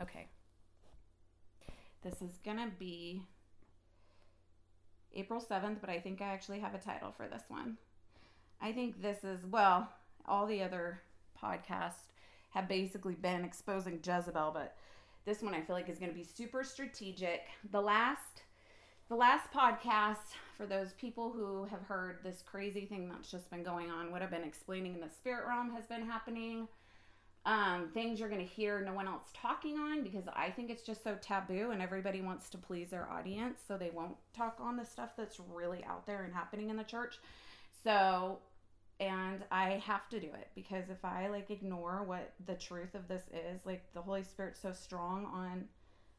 Okay. 0.00 0.28
This 2.02 2.20
is 2.20 2.38
going 2.44 2.56
to 2.56 2.70
be 2.78 3.22
April 5.14 5.40
7th, 5.40 5.80
but 5.80 5.90
I 5.90 6.00
think 6.00 6.20
I 6.20 6.26
actually 6.26 6.60
have 6.60 6.74
a 6.74 6.78
title 6.78 7.12
for 7.16 7.28
this 7.28 7.44
one. 7.48 7.76
I 8.60 8.72
think 8.72 9.02
this 9.02 9.24
is, 9.24 9.44
well, 9.46 9.88
all 10.26 10.46
the 10.46 10.62
other 10.62 11.00
podcasts 11.40 12.10
have 12.50 12.68
basically 12.68 13.14
been 13.14 13.44
exposing 13.44 14.00
Jezebel, 14.04 14.50
but 14.52 14.76
this 15.24 15.42
one 15.42 15.54
I 15.54 15.60
feel 15.60 15.76
like 15.76 15.88
is 15.88 15.98
going 15.98 16.10
to 16.10 16.16
be 16.16 16.24
super 16.24 16.64
strategic. 16.64 17.42
The 17.70 17.80
last 17.80 18.42
the 19.08 19.16
last 19.16 19.52
podcast 19.52 20.32
for 20.56 20.64
those 20.64 20.94
people 20.94 21.30
who 21.32 21.64
have 21.64 21.82
heard 21.82 22.20
this 22.24 22.42
crazy 22.46 22.86
thing 22.86 23.10
that's 23.10 23.30
just 23.30 23.50
been 23.50 23.62
going 23.62 23.90
on, 23.90 24.10
what 24.10 24.22
I've 24.22 24.30
been 24.30 24.42
explaining 24.42 24.94
in 24.94 25.00
the 25.00 25.10
spirit 25.10 25.46
realm 25.46 25.70
has 25.74 25.84
been 25.84 26.06
happening. 26.06 26.66
Um, 27.44 27.88
things 27.92 28.20
you're 28.20 28.28
going 28.28 28.46
to 28.46 28.54
hear 28.54 28.80
no 28.80 28.92
one 28.92 29.08
else 29.08 29.24
talking 29.34 29.76
on 29.76 30.04
because 30.04 30.22
I 30.32 30.50
think 30.50 30.70
it's 30.70 30.82
just 30.82 31.02
so 31.02 31.16
taboo 31.20 31.70
and 31.72 31.82
everybody 31.82 32.20
wants 32.20 32.48
to 32.50 32.58
please 32.58 32.90
their 32.90 33.10
audience, 33.10 33.58
so 33.66 33.76
they 33.76 33.90
won't 33.90 34.14
talk 34.32 34.58
on 34.60 34.76
the 34.76 34.84
stuff 34.84 35.10
that's 35.16 35.40
really 35.52 35.82
out 35.84 36.06
there 36.06 36.22
and 36.22 36.32
happening 36.32 36.70
in 36.70 36.76
the 36.76 36.84
church. 36.84 37.18
So, 37.82 38.38
and 39.00 39.42
I 39.50 39.82
have 39.84 40.08
to 40.10 40.20
do 40.20 40.28
it 40.28 40.50
because 40.54 40.84
if 40.88 41.04
I 41.04 41.28
like 41.28 41.50
ignore 41.50 42.04
what 42.04 42.32
the 42.46 42.54
truth 42.54 42.94
of 42.94 43.08
this 43.08 43.24
is, 43.32 43.66
like 43.66 43.92
the 43.92 44.02
Holy 44.02 44.22
Spirit's 44.22 44.60
so 44.60 44.72
strong 44.72 45.26
on 45.26 45.64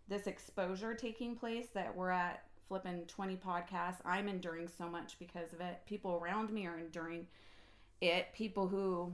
this 0.09 0.27
exposure 0.27 0.93
taking 0.93 1.35
place 1.35 1.67
that 1.73 1.95
we're 1.95 2.09
at 2.09 2.43
flipping 2.67 3.05
20 3.05 3.37
podcasts. 3.37 3.97
I'm 4.05 4.27
enduring 4.27 4.69
so 4.77 4.89
much 4.89 5.17
because 5.19 5.53
of 5.53 5.61
it. 5.61 5.81
People 5.85 6.19
around 6.21 6.51
me 6.51 6.65
are 6.65 6.79
enduring 6.79 7.27
it. 8.01 8.27
People 8.33 8.67
who 8.67 9.13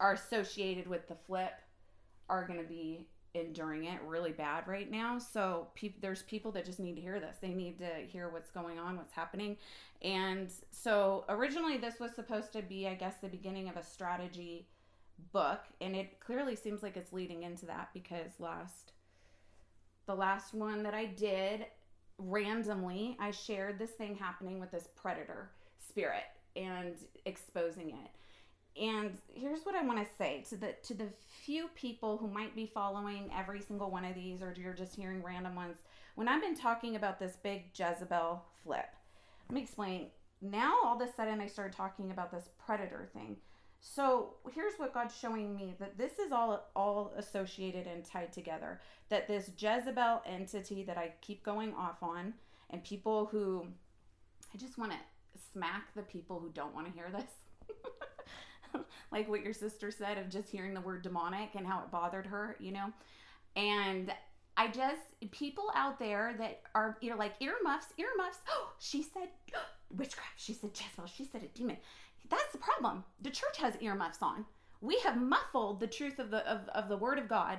are 0.00 0.14
associated 0.14 0.86
with 0.86 1.08
the 1.08 1.16
flip 1.26 1.52
are 2.28 2.46
going 2.46 2.60
to 2.60 2.68
be 2.68 3.06
enduring 3.34 3.84
it 3.84 4.00
really 4.06 4.32
bad 4.32 4.66
right 4.66 4.90
now. 4.90 5.18
So 5.18 5.68
pe- 5.74 5.94
there's 6.00 6.22
people 6.22 6.50
that 6.52 6.64
just 6.64 6.80
need 6.80 6.94
to 6.96 7.00
hear 7.00 7.20
this. 7.20 7.36
They 7.40 7.52
need 7.52 7.78
to 7.78 7.90
hear 8.06 8.28
what's 8.30 8.50
going 8.50 8.78
on, 8.78 8.96
what's 8.96 9.12
happening. 9.12 9.56
And 10.02 10.50
so 10.70 11.24
originally 11.28 11.76
this 11.76 12.00
was 12.00 12.14
supposed 12.14 12.52
to 12.54 12.62
be, 12.62 12.88
I 12.88 12.94
guess, 12.94 13.16
the 13.20 13.28
beginning 13.28 13.68
of 13.68 13.76
a 13.76 13.82
strategy 13.82 14.66
book, 15.32 15.60
and 15.80 15.94
it 15.96 16.20
clearly 16.20 16.56
seems 16.56 16.82
like 16.82 16.96
it's 16.96 17.12
leading 17.12 17.42
into 17.42 17.66
that 17.66 17.88
because 17.94 18.32
last 18.38 18.92
the 20.06 20.14
last 20.14 20.54
one 20.54 20.82
that 20.84 20.94
I 20.94 21.06
did 21.06 21.66
randomly 22.18 23.16
I 23.20 23.30
shared 23.30 23.78
this 23.78 23.90
thing 23.90 24.14
happening 24.14 24.60
with 24.60 24.70
this 24.70 24.88
predator 24.94 25.50
spirit 25.88 26.24
and 26.54 26.94
exposing 27.24 27.90
it. 27.90 28.10
And 28.80 29.16
here's 29.32 29.64
what 29.64 29.74
I 29.74 29.82
want 29.82 29.98
to 29.98 30.14
say 30.16 30.44
to 30.50 30.56
the 30.56 30.74
to 30.84 30.94
the 30.94 31.08
few 31.44 31.68
people 31.74 32.18
who 32.18 32.28
might 32.28 32.54
be 32.54 32.66
following 32.66 33.30
every 33.36 33.60
single 33.60 33.90
one 33.90 34.04
of 34.04 34.14
these 34.14 34.42
or 34.42 34.54
you're 34.56 34.74
just 34.74 34.94
hearing 34.94 35.22
random 35.22 35.54
ones. 35.54 35.78
When 36.14 36.28
I've 36.28 36.42
been 36.42 36.56
talking 36.56 36.96
about 36.96 37.18
this 37.18 37.36
big 37.42 37.70
Jezebel 37.74 38.42
flip, 38.62 38.88
let 39.48 39.54
me 39.54 39.62
explain. 39.62 40.08
Now 40.42 40.76
all 40.84 41.00
of 41.00 41.08
a 41.08 41.12
sudden 41.12 41.40
I 41.40 41.46
started 41.46 41.74
talking 41.74 42.10
about 42.10 42.30
this 42.30 42.50
predator 42.64 43.08
thing. 43.14 43.36
So 43.80 44.34
here's 44.52 44.74
what 44.78 44.92
God's 44.92 45.16
showing 45.16 45.54
me 45.54 45.74
that 45.78 45.96
this 45.96 46.18
is 46.18 46.32
all 46.32 46.66
all 46.74 47.12
associated 47.16 47.86
and 47.86 48.04
tied 48.04 48.32
together. 48.32 48.80
That 49.08 49.28
this 49.28 49.50
Jezebel 49.56 50.22
entity 50.26 50.82
that 50.84 50.98
I 50.98 51.14
keep 51.22 51.42
going 51.42 51.72
off 51.74 52.02
on, 52.02 52.34
and 52.70 52.84
people 52.84 53.26
who 53.26 53.66
I 54.52 54.58
just 54.58 54.76
want 54.76 54.92
to 54.92 54.98
smack 55.52 55.94
the 55.94 56.02
people 56.02 56.40
who 56.40 56.50
don't 56.50 56.74
want 56.74 56.86
to 56.88 56.92
hear 56.92 57.10
this. 57.10 57.30
like 59.12 59.28
what 59.28 59.42
your 59.42 59.52
sister 59.52 59.90
said 59.90 60.18
of 60.18 60.28
just 60.28 60.50
hearing 60.50 60.74
the 60.74 60.80
word 60.80 61.02
demonic 61.02 61.50
and 61.54 61.66
how 61.66 61.80
it 61.80 61.90
bothered 61.90 62.26
her, 62.26 62.56
you 62.58 62.72
know? 62.72 62.92
And 63.54 64.12
I 64.56 64.68
just 64.68 65.02
people 65.32 65.70
out 65.74 65.98
there 65.98 66.34
that 66.38 66.62
are 66.74 66.96
you 67.00 67.10
know 67.10 67.16
like 67.16 67.34
earmuffs, 67.40 67.88
earmuffs. 67.98 68.38
Oh, 68.48 68.72
she 68.78 69.02
said 69.02 69.28
witchcraft. 69.96 70.32
She 70.36 70.52
said 70.52 70.70
Jezebel. 70.74 71.06
She 71.06 71.24
said 71.24 71.42
a 71.42 71.48
demon. 71.58 71.76
That's 72.28 72.52
the 72.52 72.58
problem. 72.58 73.04
The 73.22 73.30
church 73.30 73.58
has 73.58 73.80
earmuffs 73.80 74.22
on. 74.22 74.44
We 74.80 74.98
have 75.00 75.20
muffled 75.20 75.80
the 75.80 75.86
truth 75.86 76.18
of 76.18 76.30
the 76.30 76.46
of, 76.50 76.68
of 76.68 76.88
the 76.88 76.96
word 76.96 77.18
of 77.18 77.28
God 77.28 77.58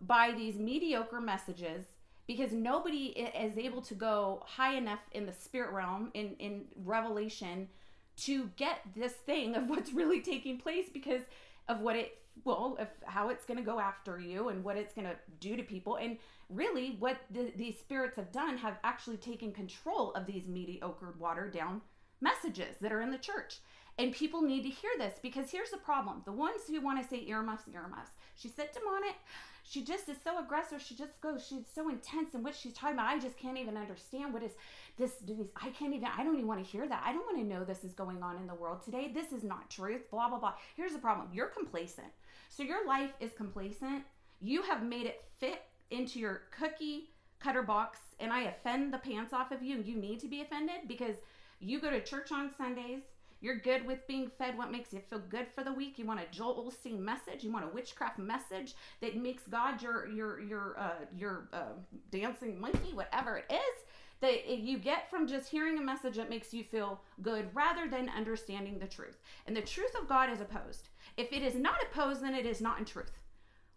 by 0.00 0.32
these 0.32 0.56
mediocre 0.56 1.20
messages 1.20 1.84
because 2.26 2.52
nobody 2.52 3.06
is 3.06 3.56
able 3.56 3.82
to 3.82 3.94
go 3.94 4.42
high 4.46 4.74
enough 4.74 5.00
in 5.12 5.26
the 5.26 5.32
spirit 5.32 5.72
realm 5.72 6.10
in 6.14 6.34
in 6.38 6.64
revelation 6.84 7.68
to 8.18 8.50
get 8.56 8.80
this 8.96 9.12
thing 9.12 9.54
of 9.54 9.68
what's 9.68 9.92
really 9.92 10.20
taking 10.20 10.58
place 10.58 10.86
because 10.92 11.22
of 11.68 11.80
what 11.80 11.96
it 11.96 12.18
well 12.44 12.76
of 12.78 12.88
how 13.04 13.30
it's 13.30 13.44
going 13.44 13.58
to 13.58 13.64
go 13.64 13.80
after 13.80 14.20
you 14.20 14.48
and 14.48 14.62
what 14.62 14.76
it's 14.76 14.94
going 14.94 15.06
to 15.06 15.16
do 15.40 15.56
to 15.56 15.62
people. 15.62 15.96
And 15.96 16.18
really 16.48 16.96
what 16.98 17.18
the, 17.30 17.52
these 17.56 17.78
spirits 17.78 18.16
have 18.16 18.32
done 18.32 18.56
have 18.58 18.78
actually 18.84 19.16
taken 19.16 19.52
control 19.52 20.12
of 20.12 20.26
these 20.26 20.46
mediocre 20.46 21.14
watered 21.18 21.52
down 21.52 21.80
messages 22.20 22.76
that 22.80 22.92
are 22.92 23.00
in 23.00 23.10
the 23.10 23.18
church 23.18 23.58
and 23.98 24.12
people 24.12 24.42
need 24.42 24.62
to 24.62 24.68
hear 24.68 24.90
this 24.96 25.14
because 25.20 25.50
here's 25.50 25.70
the 25.70 25.76
problem. 25.76 26.22
The 26.24 26.32
ones 26.32 26.62
who 26.68 26.80
want 26.80 27.02
to 27.02 27.08
say 27.08 27.24
earmuffs, 27.26 27.64
earmuffs. 27.74 28.12
She 28.36 28.48
said 28.48 28.68
demonic. 28.72 29.16
She 29.64 29.82
just 29.82 30.08
is 30.08 30.16
so 30.22 30.38
aggressive. 30.38 30.80
She 30.80 30.94
just 30.94 31.20
goes, 31.20 31.44
she's 31.46 31.64
so 31.74 31.88
intense 31.88 32.32
in 32.34 32.42
what 32.44 32.54
she's 32.54 32.72
talking 32.72 32.94
about. 32.94 33.08
I 33.08 33.18
just 33.18 33.36
can't 33.36 33.58
even 33.58 33.76
understand 33.76 34.32
what 34.32 34.42
is 34.44 34.52
this, 34.96 35.14
this. 35.26 35.36
I 35.60 35.70
can't 35.70 35.92
even, 35.92 36.08
I 36.16 36.22
don't 36.22 36.36
even 36.36 36.46
want 36.46 36.64
to 36.64 36.70
hear 36.70 36.88
that. 36.88 37.02
I 37.04 37.12
don't 37.12 37.26
want 37.26 37.38
to 37.38 37.44
know 37.44 37.64
this 37.64 37.82
is 37.82 37.92
going 37.92 38.22
on 38.22 38.36
in 38.36 38.46
the 38.46 38.54
world 38.54 38.82
today. 38.84 39.10
This 39.12 39.32
is 39.32 39.42
not 39.42 39.68
truth, 39.68 40.08
blah, 40.10 40.28
blah, 40.28 40.38
blah. 40.38 40.54
Here's 40.76 40.92
the 40.92 40.98
problem 41.00 41.28
you're 41.32 41.48
complacent. 41.48 42.08
So 42.48 42.62
your 42.62 42.86
life 42.86 43.12
is 43.20 43.32
complacent. 43.36 44.04
You 44.40 44.62
have 44.62 44.84
made 44.84 45.06
it 45.06 45.24
fit 45.38 45.62
into 45.90 46.20
your 46.20 46.42
cookie 46.56 47.10
cutter 47.40 47.62
box, 47.62 47.98
and 48.20 48.32
I 48.32 48.42
offend 48.42 48.92
the 48.92 48.98
pants 48.98 49.32
off 49.32 49.50
of 49.50 49.62
you. 49.62 49.82
You 49.82 49.96
need 49.96 50.20
to 50.20 50.28
be 50.28 50.40
offended 50.40 50.86
because 50.86 51.16
you 51.60 51.80
go 51.80 51.90
to 51.90 52.00
church 52.00 52.30
on 52.30 52.50
Sundays 52.56 53.02
you're 53.40 53.58
good 53.58 53.86
with 53.86 54.06
being 54.06 54.30
fed 54.38 54.58
what 54.58 54.72
makes 54.72 54.92
you 54.92 55.00
feel 55.00 55.20
good 55.20 55.46
for 55.54 55.62
the 55.62 55.72
week. 55.72 55.98
You 55.98 56.06
want 56.06 56.20
a 56.20 56.26
Joel 56.30 56.70
Osteen 56.70 56.98
message. 56.98 57.44
You 57.44 57.52
want 57.52 57.64
a 57.64 57.74
witchcraft 57.74 58.18
message 58.18 58.74
that 59.00 59.16
makes 59.16 59.44
God 59.44 59.80
your 59.80 60.08
your 60.08 60.40
your 60.40 60.78
uh, 60.78 61.04
your 61.16 61.48
uh, 61.52 61.74
dancing 62.10 62.60
monkey, 62.60 62.92
whatever 62.94 63.36
it 63.38 63.46
is 63.50 63.84
that 64.20 64.58
you 64.58 64.78
get 64.78 65.08
from 65.10 65.28
just 65.28 65.48
hearing 65.48 65.78
a 65.78 65.82
message 65.82 66.16
that 66.16 66.28
makes 66.28 66.52
you 66.52 66.64
feel 66.64 67.00
good 67.22 67.48
rather 67.54 67.88
than 67.88 68.08
understanding 68.08 68.78
the 68.78 68.86
truth. 68.86 69.18
And 69.46 69.56
the 69.56 69.62
truth 69.62 69.94
of 70.00 70.08
God 70.08 70.30
is 70.30 70.40
opposed. 70.40 70.88
If 71.16 71.32
it 71.32 71.42
is 71.42 71.54
not 71.54 71.82
opposed, 71.82 72.22
then 72.22 72.34
it 72.34 72.44
is 72.44 72.60
not 72.60 72.80
in 72.80 72.84
truth. 72.84 73.20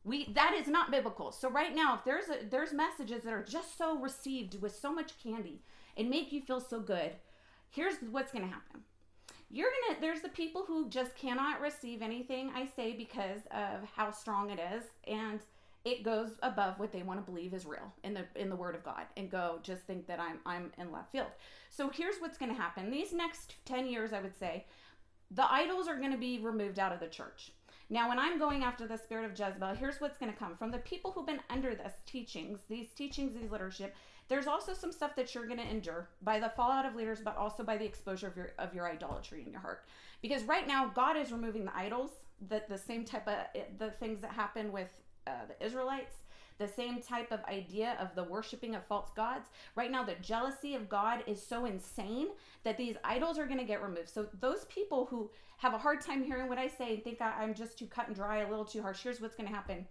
We 0.04 0.32
that 0.34 0.56
is 0.60 0.68
not 0.68 0.90
biblical. 0.90 1.32
So 1.32 1.50
right 1.50 1.76
now, 1.76 1.96
if 1.96 2.04
there's 2.04 2.30
a, 2.30 2.46
there's 2.50 2.74
messages 2.74 3.24
that 3.24 3.34
are 3.34 3.44
just 3.44 3.78
so 3.78 4.00
received 4.00 4.60
with 4.60 4.76
so 4.76 4.92
much 4.92 5.22
candy 5.22 5.62
and 5.96 6.10
make 6.10 6.32
you 6.32 6.42
feel 6.42 6.60
so 6.60 6.80
good, 6.80 7.12
here's 7.70 7.96
what's 8.10 8.32
going 8.32 8.46
to 8.46 8.52
happen 8.52 8.82
you're 9.52 9.70
gonna 9.88 10.00
there's 10.00 10.22
the 10.22 10.30
people 10.30 10.64
who 10.66 10.90
just 10.90 11.16
cannot 11.16 11.60
receive 11.60 12.02
anything 12.02 12.52
i 12.56 12.66
say 12.76 12.94
because 12.94 13.42
of 13.52 13.88
how 13.96 14.10
strong 14.12 14.50
it 14.50 14.60
is 14.74 14.84
and 15.08 15.42
it 15.84 16.04
goes 16.04 16.30
above 16.44 16.78
what 16.80 16.92
they 16.92 17.02
want 17.02 17.24
to 17.24 17.32
believe 17.32 17.54
is 17.54 17.66
real 17.66 17.92
in 18.04 18.14
the 18.14 18.26
in 18.36 18.50
the 18.50 18.56
word 18.56 18.76
of 18.76 18.84
god 18.84 19.06
and 19.18 19.30
go 19.30 19.60
just 19.64 19.82
think 19.84 20.06
that 20.08 20.20
i'm 20.20 20.40
i'm 20.46 20.72
in 20.78 20.92
left 20.92 21.12
field. 21.12 21.28
So 21.70 21.90
here's 21.90 22.18
what's 22.18 22.38
going 22.38 22.54
to 22.54 22.62
happen. 22.62 22.92
These 22.92 23.14
next 23.14 23.56
10 23.66 23.88
years 23.88 24.14
i 24.14 24.22
would 24.22 24.38
say 24.38 24.66
the 25.32 25.52
idols 25.52 25.88
are 25.88 25.98
going 25.98 26.12
to 26.12 26.18
be 26.18 26.40
removed 26.40 26.78
out 26.78 26.92
of 26.92 27.00
the 27.00 27.08
church 27.08 27.52
now 27.91 28.09
when 28.09 28.18
i'm 28.18 28.40
going 28.40 28.63
after 28.63 28.88
the 28.88 28.97
spirit 28.97 29.25
of 29.25 29.31
jezebel 29.38 29.75
here's 29.75 30.02
what's 30.02 30.18
going 30.18 30.31
to 30.31 30.38
come 30.38 30.57
from 30.57 30.72
the 30.72 30.79
people 30.79 31.12
who've 31.12 31.28
been 31.28 31.41
under 31.52 31.75
this 31.75 31.94
teachings 32.07 32.59
these 32.68 32.88
teachings 32.96 33.34
these 33.40 33.52
leadership 33.52 33.94
there's 34.31 34.47
also 34.47 34.74
some 34.74 34.94
stuff 34.94 35.13
that 35.18 35.35
you're 35.35 35.46
going 35.46 35.59
to 35.59 35.69
endure 35.69 36.07
by 36.22 36.40
the 36.40 36.47
fallout 36.56 36.85
of 36.85 36.96
leaders, 36.96 37.19
but 37.19 37.35
also 37.35 37.63
by 37.63 37.75
the 37.75 37.84
exposure 37.84 38.28
of 38.28 38.38
your 38.38 38.53
of 38.59 38.74
your 38.74 38.90
idolatry 38.90 39.44
in 39.46 39.52
your 39.52 39.59
heart. 39.59 39.84
Because 40.22 40.44
right 40.44 40.66
now, 40.66 40.90
God 40.96 41.18
is 41.18 41.34
removing 41.34 41.66
the 41.66 41.75
idols, 41.75 42.12
the 42.47 42.63
the 42.69 42.78
same 42.78 43.03
type 43.03 43.28
of 43.28 43.35
the 43.78 43.91
things 43.91 44.22
that 44.22 44.31
happen 44.31 44.72
with 44.72 44.88
uh, 45.28 45.31
the 45.50 45.66
Israelites, 45.66 46.16
the 46.61 46.67
same 46.67 47.02
type 47.02 47.31
of 47.31 47.43
idea 47.46 47.97
of 47.99 48.13
the 48.16 48.23
worshiping 48.23 48.75
of 48.75 48.85
false 48.85 49.09
gods. 49.16 49.49
Right 49.75 49.91
now, 49.91 50.03
the 50.03 50.16
jealousy 50.22 50.75
of 50.75 50.87
God 50.87 51.23
is 51.25 51.41
so 51.41 51.66
insane 51.66 52.28
that 52.63 52.78
these 52.78 52.96
idols 53.03 53.40
are 53.40 53.47
going 53.47 53.58
to 53.58 53.66
get 53.66 53.81
removed. 53.81 54.09
So 54.09 54.28
those 54.40 54.66
people 54.66 55.08
who 55.09 55.31
have 55.58 55.73
a 55.73 55.78
hard 55.79 56.02
time 56.02 56.23
hearing 56.23 56.47
what 56.47 56.59
I 56.59 56.67
say 56.67 56.93
and 56.93 57.03
think 57.03 57.19
I, 57.19 57.43
am 57.43 57.55
just 57.55 57.79
too 57.79 57.87
cut 57.87 58.08
and 58.08 58.16
dry, 58.16 58.37
a 58.37 58.49
little 58.49 58.66
too 58.66 58.81
harsh. 58.81 59.02
Here's 59.02 59.19
what's 59.19 59.35
going 59.35 59.49
to 59.49 59.55
happen. 59.55 59.85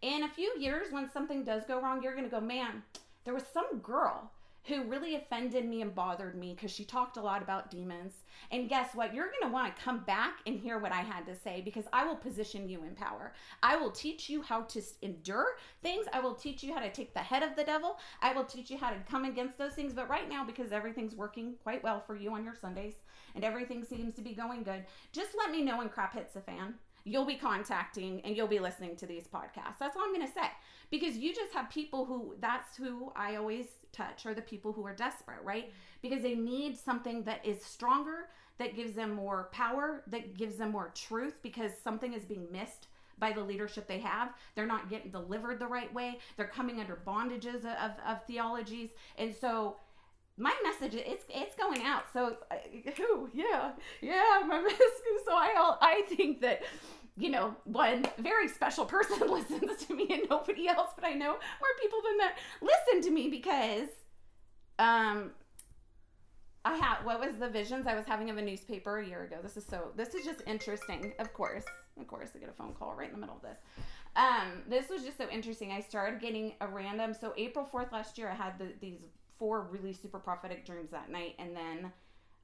In 0.00 0.22
a 0.22 0.28
few 0.28 0.54
years, 0.58 0.90
when 0.90 1.10
something 1.10 1.44
does 1.44 1.64
go 1.64 1.80
wrong, 1.80 2.02
you're 2.02 2.14
going 2.14 2.24
to 2.24 2.30
go, 2.30 2.40
man, 2.40 2.82
there 3.24 3.34
was 3.34 3.44
some 3.52 3.78
girl 3.78 4.30
who 4.64 4.84
really 4.84 5.14
offended 5.14 5.66
me 5.66 5.82
and 5.82 5.94
bothered 5.94 6.34
me 6.34 6.54
because 6.54 6.70
she 6.70 6.84
talked 6.84 7.16
a 7.16 7.22
lot 7.22 7.42
about 7.42 7.70
demons. 7.70 8.14
And 8.50 8.68
guess 8.68 8.94
what? 8.94 9.14
You're 9.14 9.26
going 9.26 9.42
to 9.42 9.52
want 9.52 9.76
to 9.76 9.82
come 9.82 10.04
back 10.04 10.38
and 10.46 10.58
hear 10.58 10.78
what 10.78 10.92
I 10.92 11.02
had 11.02 11.26
to 11.26 11.36
say 11.36 11.60
because 11.62 11.84
I 11.92 12.04
will 12.06 12.16
position 12.16 12.68
you 12.68 12.82
in 12.82 12.94
power. 12.94 13.34
I 13.62 13.76
will 13.76 13.90
teach 13.90 14.30
you 14.30 14.40
how 14.40 14.62
to 14.62 14.82
endure 15.02 15.56
things. 15.82 16.06
I 16.12 16.20
will 16.20 16.34
teach 16.34 16.62
you 16.62 16.72
how 16.72 16.80
to 16.80 16.90
take 16.90 17.12
the 17.12 17.20
head 17.20 17.42
of 17.42 17.56
the 17.56 17.64
devil. 17.64 17.98
I 18.22 18.32
will 18.32 18.44
teach 18.44 18.70
you 18.70 18.78
how 18.78 18.90
to 18.90 18.96
come 19.10 19.24
against 19.24 19.58
those 19.58 19.74
things. 19.74 19.92
But 19.92 20.08
right 20.08 20.28
now, 20.28 20.44
because 20.44 20.72
everything's 20.72 21.14
working 21.14 21.54
quite 21.62 21.82
well 21.82 22.02
for 22.06 22.16
you 22.16 22.32
on 22.32 22.44
your 22.44 22.54
Sundays 22.54 22.94
and 23.34 23.44
everything 23.44 23.84
seems 23.84 24.14
to 24.14 24.22
be 24.22 24.34
going 24.34 24.62
good, 24.62 24.84
just 25.12 25.30
let 25.36 25.50
me 25.50 25.62
know 25.62 25.78
when 25.78 25.90
crap 25.90 26.14
hits 26.14 26.32
the 26.32 26.40
fan 26.40 26.74
you'll 27.04 27.26
be 27.26 27.36
contacting 27.36 28.20
and 28.24 28.36
you'll 28.36 28.48
be 28.48 28.58
listening 28.58 28.96
to 28.96 29.06
these 29.06 29.26
podcasts. 29.26 29.78
That's 29.78 29.96
all 29.96 30.02
I'm 30.02 30.14
going 30.14 30.26
to 30.26 30.32
say. 30.32 30.48
Because 30.90 31.16
you 31.16 31.34
just 31.34 31.52
have 31.52 31.70
people 31.70 32.04
who, 32.04 32.34
that's 32.40 32.76
who 32.76 33.12
I 33.14 33.36
always 33.36 33.66
touch, 33.92 34.26
are 34.26 34.34
the 34.34 34.42
people 34.42 34.72
who 34.72 34.86
are 34.86 34.94
desperate, 34.94 35.42
right? 35.44 35.72
Because 36.02 36.22
they 36.22 36.34
need 36.34 36.78
something 36.78 37.22
that 37.24 37.44
is 37.44 37.62
stronger, 37.64 38.28
that 38.58 38.76
gives 38.76 38.94
them 38.94 39.12
more 39.12 39.48
power, 39.52 40.02
that 40.06 40.36
gives 40.36 40.56
them 40.56 40.70
more 40.72 40.92
truth, 40.94 41.34
because 41.42 41.72
something 41.82 42.12
is 42.12 42.24
being 42.24 42.46
missed 42.50 42.88
by 43.18 43.32
the 43.32 43.40
leadership 43.40 43.86
they 43.86 44.00
have. 44.00 44.32
They're 44.54 44.66
not 44.66 44.90
getting 44.90 45.10
delivered 45.10 45.58
the 45.58 45.66
right 45.66 45.92
way. 45.92 46.18
They're 46.36 46.46
coming 46.46 46.80
under 46.80 46.98
bondages 47.06 47.60
of, 47.60 47.66
of, 47.66 47.92
of 48.06 48.26
theologies. 48.26 48.90
And 49.18 49.34
so 49.34 49.76
my 50.36 50.54
message 50.62 50.94
it's 50.94 51.24
it's 51.28 51.54
going 51.54 51.82
out. 51.82 52.04
So 52.12 52.36
who? 52.96 53.28
yeah, 53.32 53.72
yeah, 54.00 54.42
my 54.46 54.60
message. 54.60 54.78
So 55.24 55.32
I 55.32 55.76
I 55.80 56.02
think 56.16 56.40
that 56.40 56.62
you 57.16 57.30
know 57.30 57.54
one 57.64 58.06
very 58.18 58.48
special 58.48 58.84
person 58.96 59.20
listens 59.30 59.84
to 59.86 59.94
me 59.94 60.08
and 60.10 60.22
nobody 60.28 60.68
else, 60.68 60.90
but 60.94 61.04
I 61.04 61.12
know 61.12 61.30
more 61.32 61.74
people 61.80 62.00
than 62.04 62.18
that 62.18 62.38
listen 62.60 63.02
to 63.08 63.10
me 63.10 63.28
because 63.28 63.88
um 64.78 65.30
I 66.64 66.76
had 66.76 67.04
what 67.04 67.20
was 67.20 67.36
the 67.36 67.48
visions 67.48 67.86
I 67.86 67.94
was 67.94 68.06
having 68.06 68.30
of 68.30 68.38
a 68.38 68.42
newspaper 68.42 68.98
a 68.98 69.06
year 69.06 69.24
ago. 69.24 69.36
This 69.42 69.56
is 69.56 69.64
so 69.64 69.92
this 69.96 70.14
is 70.14 70.24
just 70.24 70.42
interesting. 70.46 71.12
Of 71.18 71.32
course, 71.32 71.64
of 72.00 72.08
course, 72.08 72.30
I 72.34 72.38
get 72.38 72.48
a 72.48 72.52
phone 72.52 72.72
call 72.72 72.94
right 72.94 73.08
in 73.08 73.14
the 73.14 73.20
middle 73.20 73.36
of 73.36 73.42
this. 73.42 73.58
Um, 74.16 74.62
this 74.68 74.88
was 74.88 75.02
just 75.02 75.18
so 75.18 75.28
interesting. 75.28 75.72
I 75.72 75.80
started 75.80 76.20
getting 76.20 76.54
a 76.60 76.66
random. 76.66 77.14
So 77.14 77.34
April 77.36 77.64
fourth 77.64 77.92
last 77.92 78.16
year, 78.16 78.30
I 78.30 78.34
had 78.34 78.58
the, 78.58 78.68
these 78.80 79.00
four 79.44 79.68
really 79.70 79.92
super 79.92 80.18
prophetic 80.18 80.64
dreams 80.64 80.90
that 80.90 81.10
night, 81.10 81.34
and 81.38 81.54
then 81.54 81.92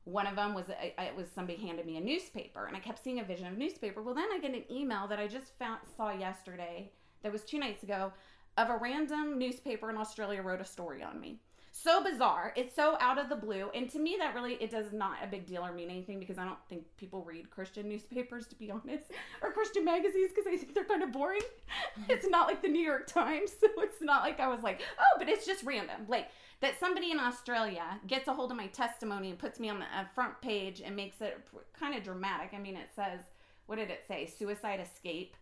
one 0.05 0.26
of 0.26 0.37
them 0.37 0.52
was 0.52 0.67
it 0.69 1.17
was 1.17 1.29
somebody 1.35 1.58
handed 1.58 1.87
me 1.87 1.97
a 1.97 2.00
newspaper, 2.00 2.67
and 2.67 2.76
I 2.76 2.81
kept 2.81 3.02
seeing 3.02 3.20
a 3.20 3.25
vision 3.25 3.47
of 3.47 3.56
newspaper. 3.56 4.02
Well, 4.02 4.14
then 4.14 4.29
I 4.31 4.38
get 4.38 4.52
an 4.55 4.64
email 4.70 5.08
that 5.08 5.19
I 5.19 5.26
just 5.26 5.58
found 5.58 5.81
saw 5.97 6.12
yesterday. 6.12 6.91
That 7.23 7.32
was 7.32 7.43
two 7.43 7.58
nights 7.58 7.85
ago, 7.85 8.12
of 8.56 8.70
a 8.70 8.76
random 8.76 9.38
newspaper 9.38 9.91
in 9.91 9.97
Australia 9.97 10.43
wrote 10.43 10.61
a 10.61 10.64
story 10.64 11.02
on 11.02 11.20
me 11.20 11.41
so 11.73 12.02
bizarre. 12.02 12.52
It's 12.56 12.75
so 12.75 12.97
out 13.00 13.19
of 13.19 13.29
the 13.29 13.37
blue. 13.37 13.70
And 13.75 13.88
to 13.91 13.99
me, 13.99 14.17
that 14.19 14.35
really, 14.35 14.55
it 14.55 14.70
does 14.70 14.93
not 14.93 15.19
a 15.23 15.26
big 15.26 15.47
deal 15.47 15.64
or 15.64 15.73
mean 15.73 15.91
anything 15.91 16.19
because 16.19 16.38
I 16.38 16.44
don't 16.44 16.58
think 16.69 16.85
people 16.97 17.23
read 17.23 17.50
Christian 17.50 17.88
newspapers, 17.88 18.47
to 18.49 18.55
be 18.56 18.70
honest, 18.70 19.05
or 19.43 19.52
Christian 19.52 19.85
magazines 19.85 20.31
because 20.35 20.47
I 20.47 20.56
think 20.56 20.75
they're 20.75 20.85
kind 20.85 21.02
of 21.02 21.12
boring. 21.12 21.41
Mm-hmm. 21.41 22.11
It's 22.11 22.29
not 22.29 22.47
like 22.49 22.62
the 22.62 22.69
New 22.69 22.82
York 22.82 23.06
Times. 23.06 23.52
So 23.61 23.82
it's 23.82 24.00
not 24.00 24.23
like 24.23 24.41
I 24.41 24.49
was 24.49 24.62
like, 24.62 24.81
oh, 24.99 25.19
but 25.19 25.29
it's 25.29 25.47
just 25.47 25.64
random. 25.64 26.06
Like 26.08 26.31
that 26.61 26.81
somebody 26.81 27.11
in 27.11 27.20
Australia 27.20 27.85
gets 28.06 28.26
a 28.26 28.32
hold 28.32 28.50
of 28.50 28.56
my 28.56 28.67
testimony 28.69 29.31
and 29.31 29.38
puts 29.38 29.61
me 29.61 29.69
on 29.69 29.79
the 29.81 29.85
uh, 29.85 30.05
front 30.14 30.41
page 30.41 30.81
and 30.85 30.97
makes 30.97 31.20
it 31.20 31.38
kind 31.79 31.94
of 31.94 32.02
dramatic. 32.02 32.50
I 32.55 32.58
mean, 32.58 32.76
it 32.76 32.88
says, 32.94 33.20
what 33.67 33.76
did 33.76 33.91
it 33.91 34.05
say? 34.08 34.26
Suicide 34.26 34.81
escape 34.81 35.37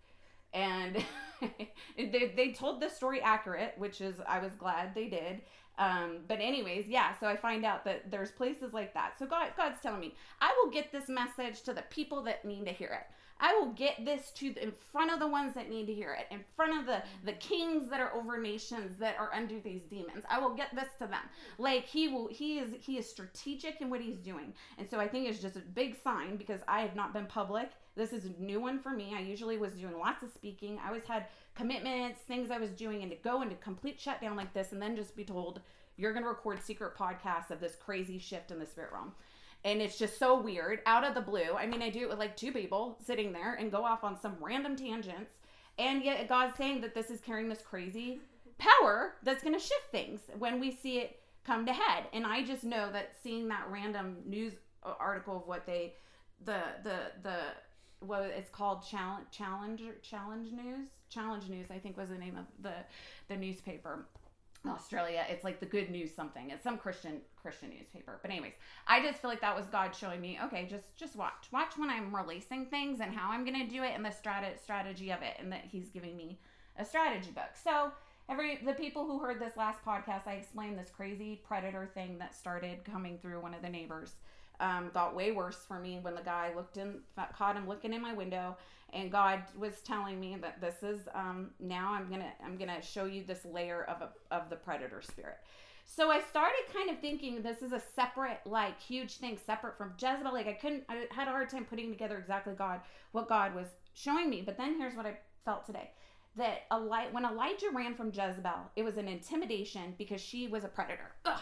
and 0.53 1.05
they, 1.97 2.33
they 2.37 2.53
told 2.53 2.81
the 2.81 2.89
story 2.89 3.21
accurate 3.21 3.75
which 3.79 4.01
is 4.01 4.17
i 4.27 4.39
was 4.39 4.55
glad 4.55 4.95
they 4.95 5.09
did 5.09 5.41
um, 5.79 6.19
but 6.27 6.41
anyways, 6.41 6.89
yeah. 6.89 7.13
So 7.21 7.27
I 7.27 7.37
find 7.37 7.65
out 7.65 7.85
that 7.85 8.11
there's 8.11 8.33
places 8.33 8.73
like 8.73 8.93
that. 8.95 9.13
So 9.19 9.27
God, 9.27 9.51
God's 9.57 9.81
telling 9.81 10.01
me, 10.01 10.15
I 10.41 10.53
will 10.61 10.71
get 10.71 10.91
this 10.91 11.09
message 11.09 11.63
to 11.63 11.73
the 11.73 11.85
people 11.89 12.23
that 12.25 12.45
need 12.45 12.67
to 12.67 12.73
hear 12.73 12.89
it. 12.89 13.15
I 13.41 13.55
will 13.55 13.73
get 13.73 14.05
this 14.05 14.31
to 14.33 14.53
the, 14.53 14.63
in 14.63 14.73
front 14.93 15.13
of 15.13 15.21
the 15.21 15.29
ones 15.29 15.55
that 15.55 15.71
need 15.71 15.87
to 15.87 15.95
hear 15.95 16.13
it, 16.13 16.27
in 16.31 16.41
front 16.57 16.79
of 16.79 16.87
the 16.87 17.03
the 17.25 17.33
kings 17.39 17.89
that 17.91 18.01
are 18.01 18.15
over 18.15 18.39
nations 18.39 18.99
that 18.99 19.17
are 19.19 19.33
under 19.33 19.61
these 19.61 19.83
demons. 19.83 20.25
I 20.29 20.39
will 20.39 20.55
get 20.55 20.75
this 20.75 20.89
to 20.99 21.07
them. 21.07 21.23
Like 21.59 21.87
he 21.87 22.09
will, 22.09 22.29
he 22.29 22.59
is 22.59 22.75
he 22.81 22.99
is 22.99 23.09
strategic 23.09 23.81
in 23.81 23.91
what 23.91 24.01
he's 24.01 24.19
doing, 24.19 24.55
and 24.79 24.89
so 24.89 24.99
I 24.99 25.09
think 25.09 25.29
it's 25.29 25.41
just 25.41 25.57
a 25.57 25.61
big 25.61 25.97
sign 26.03 26.37
because 26.37 26.61
I 26.67 26.81
have 26.81 26.97
not 26.97 27.13
been 27.13 27.27
public. 27.27 27.71
This 27.97 28.13
is 28.13 28.25
a 28.27 28.43
new 28.43 28.61
one 28.61 28.79
for 28.79 28.91
me. 28.91 29.15
I 29.17 29.21
usually 29.21 29.59
was 29.59 29.73
doing 29.75 29.99
lots 29.99 30.23
of 30.23 30.31
speaking. 30.31 30.79
I 30.83 30.89
always 30.89 31.05
had 31.05 31.27
commitments, 31.55 32.21
things 32.21 32.51
I 32.51 32.59
was 32.59 32.71
doing, 32.71 33.03
and 33.03 33.11
to 33.11 33.17
go 33.17 33.43
into 33.43 33.57
complete 33.57 34.01
shutdown 34.01 34.37
like 34.37 34.55
this, 34.55 34.73
and 34.73 34.81
then 34.81 34.97
just 34.97 35.17
be 35.17 35.25
told 35.25 35.61
you're 35.99 36.13
going 36.13 36.23
to 36.23 36.29
record 36.29 36.63
secret 36.63 36.97
podcasts 36.97 37.51
of 37.51 37.61
this 37.61 37.75
crazy 37.75 38.19
shift 38.19 38.51
in 38.51 38.59
the 38.59 38.67
spirit 38.67 38.93
realm. 38.93 39.13
And 39.65 39.83
it's 39.83 39.99
just 39.99 40.19
so 40.19 40.41
weird 40.41 40.81
out 40.87 41.05
of 41.05 41.15
the 41.15 41.21
blue. 41.21 41.55
I 41.57 41.67
mean, 41.67 41.83
I 41.83 41.91
do 41.91 42.03
it 42.03 42.09
with 42.09 42.19
like 42.19 42.37
two 42.37 42.53
people 42.53 42.99
sitting 43.05 43.33
there 43.33 43.55
and 43.55 43.73
go 43.73 43.85
off 43.85 44.05
on 44.05 44.21
some 44.21 44.37
random 44.41 44.77
tangents. 44.77 45.35
And 45.79 46.05
yet, 46.05 46.29
God's 46.29 46.57
saying 46.57 46.81
that 46.83 46.95
this 46.95 47.11
is 47.11 47.21
carrying 47.21 47.49
this 47.49 47.63
crazy 47.63 48.21
power 48.59 49.15
that's 49.23 49.43
going 49.43 49.55
to 49.55 49.61
shift 49.61 49.91
things 49.91 50.21
when 50.39 50.61
we 50.61 50.71
see 50.71 50.99
it 50.99 51.21
come 51.45 51.67
to 51.67 51.73
head. 51.73 52.05
And 52.13 52.27
I 52.27 52.45
just 52.45 52.65
know 52.65 52.91
that 52.93 53.13
seeing 53.23 53.49
that 53.49 53.67
random 53.71 54.17
news 54.27 54.55
article 54.83 55.37
of 55.37 55.47
what 55.47 55.67
they, 55.67 55.95
the, 56.45 56.61
the, 56.83 56.97
the, 57.23 57.37
what 58.01 58.23
it's 58.23 58.51
called 58.51 58.87
challenge 58.87 59.27
challenge 59.31 59.83
challenge 60.03 60.53
news 60.53 60.89
challenge 61.11 61.49
news 61.49 61.67
i 61.71 61.79
think 61.79 61.97
was 61.97 62.11
the 62.11 62.19
name 62.19 62.37
of 62.37 62.45
the 62.63 62.73
the 63.29 63.37
newspaper 63.37 64.07
Australia. 64.69 65.25
It's 65.29 65.45
like 65.45 65.61
the 65.61 65.67
good 65.67 65.91
news 65.91 66.15
something. 66.15 66.51
It's 66.51 66.65
some 66.65 66.79
Christian 66.79 67.21
Christian 67.37 67.71
newspaper. 67.71 68.19
But 68.23 68.31
anyways, 68.31 68.55
I 68.87 69.03
just 69.03 69.21
feel 69.21 69.31
like 69.31 69.41
that 69.41 69.57
was 69.57 69.67
God 69.67 69.95
showing 69.95 70.21
me, 70.21 70.39
okay, 70.45 70.67
just 70.69 70.97
just 70.97 71.17
watch. 71.17 71.49
Watch 71.53 71.77
when 71.77 71.91
I'm 71.91 72.15
releasing 72.15 72.67
things 72.67 73.01
and 73.01 73.15
how 73.15 73.31
I'm 73.31 73.45
going 73.45 73.59
to 73.59 73.73
do 73.73 73.83
it 73.83 73.93
and 73.95 74.05
the 74.05 74.11
strat- 74.11 74.61
strategy 74.63 75.11
of 75.11 75.23
it 75.23 75.35
and 75.39 75.53
that 75.53 75.65
he's 75.71 75.89
giving 75.89 76.17
me 76.17 76.39
a 76.79 76.85
strategy 76.85 77.31
book. 77.31 77.51
So, 77.63 77.91
every 78.29 78.57
the 78.65 78.75
people 78.75 79.07
who 79.07 79.19
heard 79.19 79.41
this 79.41 79.57
last 79.57 79.85
podcast, 79.85 80.27
I 80.27 80.35
explained 80.35 80.79
this 80.79 80.91
crazy 80.91 81.41
predator 81.47 81.91
thing 81.95 82.19
that 82.19 82.35
started 82.35 82.85
coming 82.85 83.19
through 83.19 83.41
one 83.41 83.55
of 83.55 83.63
the 83.63 83.69
neighbors. 83.69 84.15
Um, 84.61 84.91
got 84.93 85.15
way 85.15 85.31
worse 85.31 85.65
for 85.69 85.79
me 85.79 86.01
when 86.03 86.17
the 86.17 86.21
guy 86.21 86.53
looked 86.55 86.79
in, 86.79 87.01
caught 87.33 87.57
him 87.57 87.69
looking 87.69 87.93
in 87.93 88.03
my 88.03 88.13
window 88.13 88.57
and 88.93 89.13
God 89.13 89.43
was 89.57 89.81
telling 89.81 90.19
me 90.19 90.37
that 90.41 90.61
this 90.61 90.83
is 90.83 91.09
um, 91.15 91.51
now 91.61 91.93
I'm 91.93 92.09
gonna 92.11 92.33
I'm 92.45 92.57
gonna 92.57 92.83
show 92.83 93.05
you 93.05 93.25
this 93.25 93.45
layer 93.45 93.85
of 93.85 94.03
a, 94.03 94.35
of 94.35 94.51
the 94.51 94.57
predator 94.57 95.03
spirit. 95.03 95.39
So 95.85 96.11
I 96.11 96.21
started 96.21 96.61
kind 96.73 96.91
of 96.91 96.99
thinking 97.01 97.41
this 97.43 97.63
is 97.63 97.73
a 97.73 97.83
separate 97.95 98.41
like 98.45 98.79
huge 98.81 99.17
thing 99.17 99.39
separate 99.45 99.77
from 99.77 99.95
Jezebel. 99.99 100.33
Like 100.33 100.47
I 100.47 100.53
couldn't 100.53 100.85
I 100.89 101.07
had 101.11 101.29
a 101.29 101.31
hard 101.31 101.49
time 101.49 101.65
putting 101.65 101.91
together 101.91 102.19
exactly 102.19 102.55
God 102.55 102.81
what 103.13 103.29
God 103.29 103.55
was 103.55 103.67
showing 103.95 104.31
me. 104.31 104.43
But 104.45 104.57
then 104.59 104.79
here's 104.79 104.95
what 104.95 105.07
I 105.07 105.19
felt 105.45 105.67
today. 105.67 105.91
That 106.37 106.63
Eli- 106.73 107.11
when 107.11 107.25
Elijah 107.25 107.71
ran 107.73 107.95
from 107.95 108.09
Jezebel, 108.09 108.71
it 108.77 108.85
was 108.85 108.97
an 108.97 109.09
intimidation 109.09 109.95
because 109.99 110.21
she 110.21 110.47
was 110.47 110.63
a 110.65 110.69
predator. 110.69 111.13
Ugh. 111.25 111.41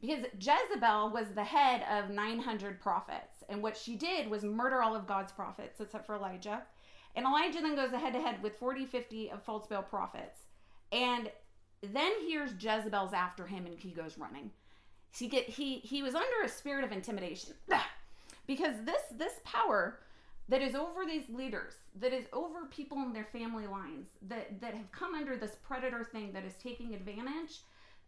Because 0.00 0.24
Jezebel 0.38 1.10
was 1.10 1.28
the 1.34 1.44
head 1.44 1.84
of 1.90 2.10
900 2.10 2.80
prophets 2.80 3.36
and 3.48 3.62
what 3.62 3.76
she 3.76 3.96
did 3.96 4.28
was 4.28 4.42
murder 4.42 4.82
all 4.82 4.94
of 4.94 5.06
God's 5.06 5.32
prophets, 5.32 5.80
except 5.80 6.06
for 6.06 6.16
Elijah. 6.16 6.62
And 7.14 7.24
Elijah 7.24 7.60
then 7.60 7.76
goes 7.76 7.90
head 7.90 8.12
to 8.12 8.20
head 8.20 8.42
with 8.42 8.56
40, 8.56 8.84
50 8.86 9.30
of 9.30 9.42
false 9.42 9.66
Baal 9.66 9.82
prophets. 9.82 10.40
And 10.92 11.30
then 11.82 12.12
here's 12.26 12.52
Jezebel's 12.52 13.12
after 13.12 13.46
him 13.46 13.66
and 13.66 13.78
he 13.78 13.90
goes 13.90 14.18
running. 14.18 14.50
He 15.16 15.28
get 15.28 15.48
he 15.48 15.78
he 15.78 16.02
was 16.02 16.14
under 16.14 16.42
a 16.44 16.48
spirit 16.48 16.84
of 16.84 16.92
intimidation. 16.92 17.54
because 18.46 18.74
this 18.84 19.02
this 19.16 19.32
power 19.44 20.00
that 20.48 20.62
is 20.62 20.74
over 20.74 21.04
these 21.06 21.28
leaders, 21.30 21.74
that 21.98 22.12
is 22.12 22.26
over 22.32 22.66
people 22.70 22.98
in 22.98 23.12
their 23.12 23.24
family 23.24 23.66
lines, 23.66 24.08
that 24.28 24.60
that 24.60 24.74
have 24.74 24.92
come 24.92 25.14
under 25.14 25.36
this 25.36 25.56
predator 25.66 26.04
thing 26.04 26.32
that 26.32 26.44
is 26.44 26.54
taking 26.62 26.94
advantage 26.94 27.60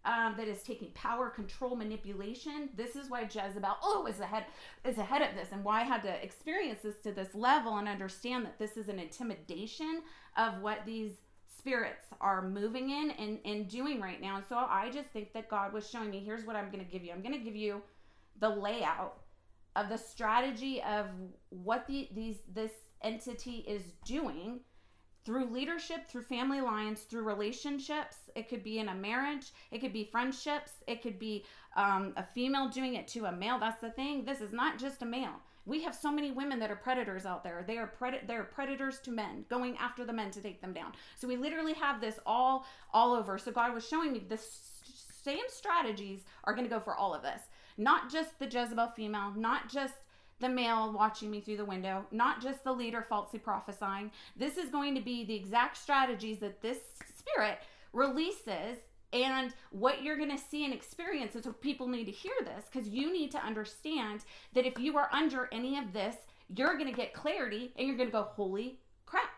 um, 0.09 0.35
that 0.39 0.49
is 0.49 0.63
taking 0.63 0.89
power, 0.93 1.29
control, 1.29 1.77
manipulation. 1.77 2.71
This 2.75 2.97
is 2.97 3.11
why 3.11 3.23
Jezebel, 3.23 3.77
oh, 3.83 4.07
is 4.07 4.21
ahead 4.21 4.47
is 4.85 4.97
ahead 4.97 5.21
of 5.21 5.35
this, 5.37 5.49
and 5.53 5.63
why 5.63 5.83
I 5.83 5.85
had 5.85 6.03
to 6.05 6.25
experience 6.25 6.81
this 6.83 6.97
to 7.03 7.13
this 7.13 7.35
level 7.35 7.77
and 7.77 7.87
understand 7.87 8.47
that 8.47 8.59
this 8.59 8.79
is 8.79 8.89
an 8.89 8.99
intimidation 8.99 10.03
of 10.39 10.63
what 10.63 10.79
these 10.87 11.13
spirits 11.59 12.07
are 12.23 12.41
moving 12.41 12.89
in 12.89 13.11
and, 13.11 13.39
and 13.45 13.69
doing 13.69 14.01
right 14.01 14.21
now. 14.21 14.37
And 14.37 14.45
so 14.49 14.57
I 14.57 14.91
just 14.91 15.11
think 15.11 15.35
that 15.35 15.51
God 15.51 15.75
was 15.75 15.91
showing 15.91 16.11
me 16.11 16.21
here's 16.25 16.47
what 16.47 16.57
I'm 16.57 16.71
going 16.71 16.85
to 16.85 16.91
give 16.91 17.05
you. 17.05 17.13
I'm 17.13 17.21
going 17.21 17.37
to 17.37 17.45
give 17.45 17.57
you 17.57 17.83
the 18.41 18.49
layout 18.49 19.19
of 19.77 19.91
the 19.91 19.99
strategy 19.99 20.83
of 20.83 21.07
what 21.51 21.87
the 21.87 22.09
these 22.15 22.39
this 22.55 22.73
entity 23.03 23.65
is 23.69 23.83
doing 24.07 24.61
through 25.29 25.45
leadership, 25.45 26.09
through 26.09 26.23
family 26.23 26.63
lines, 26.63 27.03
through 27.03 27.23
relationships. 27.23 28.17
It 28.35 28.49
could 28.49 28.65
be 28.65 28.79
in 28.79 28.89
a 28.89 28.95
marriage, 28.95 29.53
it 29.71 29.81
could 29.83 29.93
be 29.93 30.05
friendships, 30.05 30.73
it 30.87 31.03
could 31.03 31.19
be 31.19 31.45
um, 31.77 32.15
a 32.17 32.23
female 32.23 32.71
doing 32.71 32.95
it 32.95 33.07
to 33.09 33.27
a 33.27 33.33
male. 33.33 33.59
That's 33.59 33.83
the 33.83 33.91
thing. 33.91 34.25
This 34.25 34.41
is 34.41 34.55
not 34.55 34.79
just 34.79 35.03
a 35.03 35.05
male. 35.05 35.35
We 35.67 35.83
have 35.83 35.95
so 35.95 36.11
many 36.11 36.31
women 36.31 36.59
that 36.61 36.71
are 36.71 36.77
predators 36.77 37.27
out 37.27 37.45
there. 37.45 37.63
They 37.67 37.77
are 37.77 37.93
pred- 38.01 38.27
they're 38.27 38.45
predators 38.45 39.01
to 39.01 39.11
men, 39.11 39.45
going 39.51 39.77
after 39.77 40.07
the 40.07 40.15
men 40.15 40.31
to 40.31 40.41
take 40.41 40.63
them 40.63 40.73
down. 40.73 40.93
So 41.19 41.29
we 41.29 41.37
literally 41.37 41.75
have 41.75 42.01
this 42.01 42.19
all 42.25 42.65
all 42.95 43.13
over. 43.13 43.37
So 43.37 43.53
God 43.53 43.75
was 43.75 43.87
showing 43.87 44.13
me 44.15 44.23
the 44.27 44.41
same 45.23 45.45
strategies 45.49 46.21
are 46.45 46.55
going 46.55 46.67
to 46.67 46.75
go 46.75 46.81
for 46.81 46.97
all 46.97 47.13
of 47.13 47.21
this. 47.21 47.43
Not 47.77 48.11
just 48.11 48.39
the 48.39 48.47
Jezebel 48.47 48.89
female, 48.97 49.35
not 49.37 49.69
just 49.69 49.93
the 50.41 50.49
male 50.49 50.93
watching 50.93 51.31
me 51.31 51.41
through 51.41 51.57
the 51.57 51.65
window, 51.65 52.07
not 52.11 52.43
just 52.43 52.65
the 52.65 52.73
leader 52.73 53.05
falsely 53.09 53.39
prophesying. 53.39 54.11
This 54.37 54.57
is 54.57 54.71
going 54.71 54.95
to 54.95 55.01
be 55.01 55.25
the 55.25 55.35
exact 55.35 55.77
strategies 55.77 56.39
that 56.41 56.63
this 56.63 56.79
spirit 57.17 57.59
releases 57.93 58.79
and 59.13 59.55
what 59.71 60.03
you're 60.03 60.19
going 60.19 60.31
to 60.31 60.43
see 60.43 60.65
and 60.65 60.75
experience 60.75 61.35
is 61.35 61.45
so 61.45 61.53
people 61.53 61.89
need 61.89 62.05
to 62.05 62.11
hear 62.11 62.35
this 62.45 62.67
because 62.71 62.89
you 62.89 63.11
need 63.11 63.31
to 63.31 63.39
understand 63.39 64.21
that 64.53 64.67
if 64.67 64.79
you 64.79 64.99
are 64.99 65.09
under 65.13 65.49
any 65.51 65.79
of 65.79 65.95
this 65.95 66.15
you're 66.55 66.75
going 66.75 66.91
to 66.91 66.97
get 66.97 67.13
clarity 67.13 67.73
and 67.77 67.87
you're 67.87 67.97
going 67.97 68.09
to 68.09 68.13
go, 68.13 68.23
holy 68.23 68.79
crap, 69.07 69.31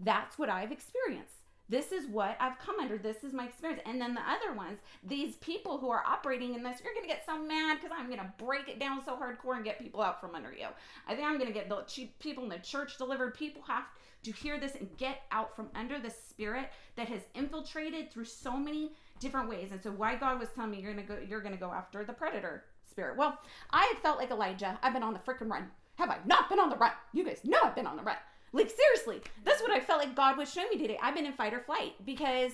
that's 0.00 0.38
what 0.38 0.48
I've 0.48 0.72
experienced. 0.72 1.43
This 1.68 1.92
is 1.92 2.06
what 2.06 2.36
I've 2.40 2.58
come 2.58 2.76
under. 2.78 2.98
This 2.98 3.24
is 3.24 3.32
my 3.32 3.46
experience. 3.46 3.82
And 3.86 4.00
then 4.00 4.14
the 4.14 4.20
other 4.20 4.54
ones, 4.54 4.80
these 5.02 5.36
people 5.36 5.78
who 5.78 5.88
are 5.90 6.04
operating 6.06 6.54
in 6.54 6.62
this, 6.62 6.80
you're 6.84 6.92
going 6.92 7.08
to 7.08 7.12
get 7.12 7.24
so 7.24 7.38
mad 7.38 7.78
because 7.80 7.96
I'm 7.98 8.06
going 8.06 8.18
to 8.18 8.32
break 8.38 8.68
it 8.68 8.78
down 8.78 9.02
so 9.04 9.16
hardcore 9.16 9.56
and 9.56 9.64
get 9.64 9.78
people 9.78 10.02
out 10.02 10.20
from 10.20 10.34
under 10.34 10.52
you. 10.52 10.66
I 11.08 11.14
think 11.14 11.26
I'm 11.26 11.38
going 11.38 11.52
to 11.52 11.54
get 11.54 11.68
the 11.68 12.08
people 12.20 12.44
in 12.44 12.50
the 12.50 12.58
church 12.58 12.98
delivered. 12.98 13.34
People 13.34 13.62
have 13.66 13.84
to 14.24 14.32
hear 14.32 14.58
this 14.58 14.74
and 14.74 14.88
get 14.96 15.22
out 15.30 15.54
from 15.54 15.68
under 15.74 15.98
the 15.98 16.10
spirit 16.10 16.70
that 16.96 17.08
has 17.08 17.22
infiltrated 17.34 18.10
through 18.10 18.24
so 18.24 18.56
many 18.56 18.92
different 19.20 19.48
ways. 19.48 19.70
And 19.72 19.82
so 19.82 19.90
why 19.90 20.16
God 20.16 20.40
was 20.40 20.48
telling 20.54 20.70
me 20.70 20.80
you're 20.80 20.94
going 20.94 21.06
to 21.06 21.14
go 21.14 21.18
you're 21.26 21.40
going 21.40 21.54
to 21.54 21.60
go 21.60 21.70
after 21.70 22.04
the 22.04 22.12
predator 22.12 22.64
spirit. 22.88 23.16
Well, 23.16 23.38
I 23.70 23.90
had 23.92 24.02
felt 24.02 24.18
like 24.18 24.30
Elijah. 24.30 24.78
I've 24.82 24.92
been 24.92 25.02
on 25.02 25.12
the 25.12 25.18
freaking 25.18 25.50
run. 25.50 25.70
Have 25.96 26.10
I 26.10 26.18
not 26.24 26.48
been 26.48 26.58
on 26.58 26.70
the 26.70 26.76
run? 26.76 26.92
You 27.12 27.24
guys 27.24 27.40
know 27.44 27.58
I've 27.62 27.76
been 27.76 27.86
on 27.86 27.96
the 27.96 28.02
run. 28.02 28.16
Like 28.54 28.70
seriously, 28.70 29.20
that's 29.44 29.60
what 29.60 29.72
I 29.72 29.80
felt 29.80 29.98
like 29.98 30.14
God 30.14 30.38
was 30.38 30.52
showing 30.52 30.68
me 30.70 30.78
today. 30.78 30.96
I've 31.02 31.14
been 31.14 31.26
in 31.26 31.32
fight 31.32 31.52
or 31.52 31.60
flight 31.60 31.94
because 32.06 32.52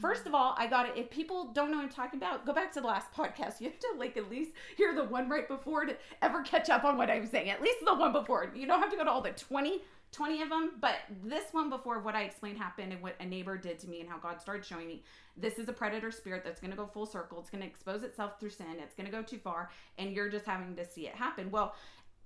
First 0.00 0.26
of 0.26 0.34
all, 0.34 0.56
I 0.58 0.66
got 0.66 0.88
it. 0.88 0.94
If 0.96 1.08
people 1.08 1.52
don't 1.52 1.70
know 1.70 1.76
what 1.76 1.84
I'm 1.84 1.88
talking 1.88 2.18
about, 2.18 2.44
go 2.44 2.52
back 2.52 2.72
to 2.72 2.80
the 2.80 2.86
last 2.86 3.12
podcast. 3.16 3.60
You 3.60 3.68
have 3.68 3.78
to 3.78 3.94
like 3.96 4.16
at 4.16 4.28
least 4.28 4.50
hear 4.76 4.94
the 4.94 5.04
one 5.04 5.28
right 5.28 5.46
before 5.46 5.84
to 5.84 5.94
ever 6.20 6.42
catch 6.42 6.68
up 6.68 6.84
on 6.84 6.96
what 6.96 7.10
I'm 7.10 7.26
saying. 7.26 7.50
At 7.50 7.62
least 7.62 7.78
the 7.84 7.94
one 7.94 8.12
before. 8.12 8.50
You 8.56 8.66
don't 8.66 8.80
have 8.80 8.90
to 8.90 8.96
go 8.96 9.04
to 9.04 9.10
all 9.10 9.20
the 9.20 9.30
20, 9.30 9.82
20 10.10 10.42
of 10.42 10.48
them. 10.48 10.72
But 10.80 10.96
this 11.22 11.44
one 11.52 11.70
before, 11.70 12.00
what 12.00 12.16
I 12.16 12.22
explained 12.22 12.58
happened 12.58 12.92
and 12.92 13.00
what 13.02 13.14
a 13.20 13.24
neighbor 13.24 13.56
did 13.56 13.78
to 13.80 13.88
me 13.88 14.00
and 14.00 14.10
how 14.10 14.18
God 14.18 14.40
started 14.40 14.64
showing 14.64 14.88
me 14.88 15.04
this 15.36 15.60
is 15.60 15.68
a 15.68 15.72
predator 15.72 16.10
spirit 16.10 16.42
that's 16.44 16.60
going 16.60 16.72
to 16.72 16.76
go 16.76 16.86
full 16.86 17.06
circle. 17.06 17.38
It's 17.38 17.50
going 17.50 17.62
to 17.62 17.68
expose 17.68 18.02
itself 18.02 18.40
through 18.40 18.50
sin. 18.50 18.66
It's 18.82 18.94
going 18.94 19.06
to 19.06 19.12
go 19.12 19.22
too 19.22 19.38
far, 19.38 19.70
and 19.98 20.12
you're 20.12 20.28
just 20.28 20.44
having 20.44 20.74
to 20.74 20.84
see 20.84 21.06
it 21.06 21.14
happen. 21.14 21.52
Well, 21.52 21.74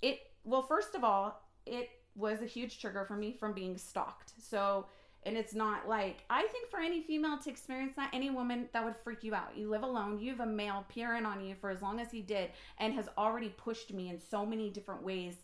it 0.01 0.21
well 0.45 0.63
first 0.63 0.95
of 0.95 1.05
all, 1.05 1.43
it 1.67 1.91
was 2.15 2.43
a 2.43 2.47
huge 2.47 2.81
trigger 2.81 3.05
for 3.05 3.17
me 3.17 3.33
from 3.33 3.53
being 3.53 3.77
stalked. 3.77 4.33
So, 4.41 4.87
and 5.25 5.37
it's 5.37 5.55
not 5.55 5.89
like 5.89 6.25
I 6.31 6.43
think 6.47 6.71
for 6.71 6.81
any 6.81 7.03
female 7.03 7.39
to 7.39 7.51
experience 7.51 7.97
that, 7.97 8.11
any 8.13 8.31
woman 8.31 8.69
that 8.73 8.85
would 8.85 8.97
freak 8.97 9.25
you 9.25 9.35
out. 9.35 9.57
You 9.57 9.69
live 9.69 9.83
alone, 9.83 10.19
you 10.19 10.31
have 10.31 10.41
a 10.41 10.47
male 10.47 10.85
peering 10.89 11.27
on 11.27 11.45
you 11.45 11.55
for 11.61 11.71
as 11.71 11.83
long 11.83 12.01
as 12.01 12.11
he 12.11 12.23
did, 12.23 12.51
and 12.79 12.95
has 12.95 13.09
already 13.17 13.51
pushed 13.51 13.93
me 13.93 14.11
in 14.11 14.19
so 14.21 14.47
many 14.47 14.71
different 14.71 15.03
ways 15.03 15.35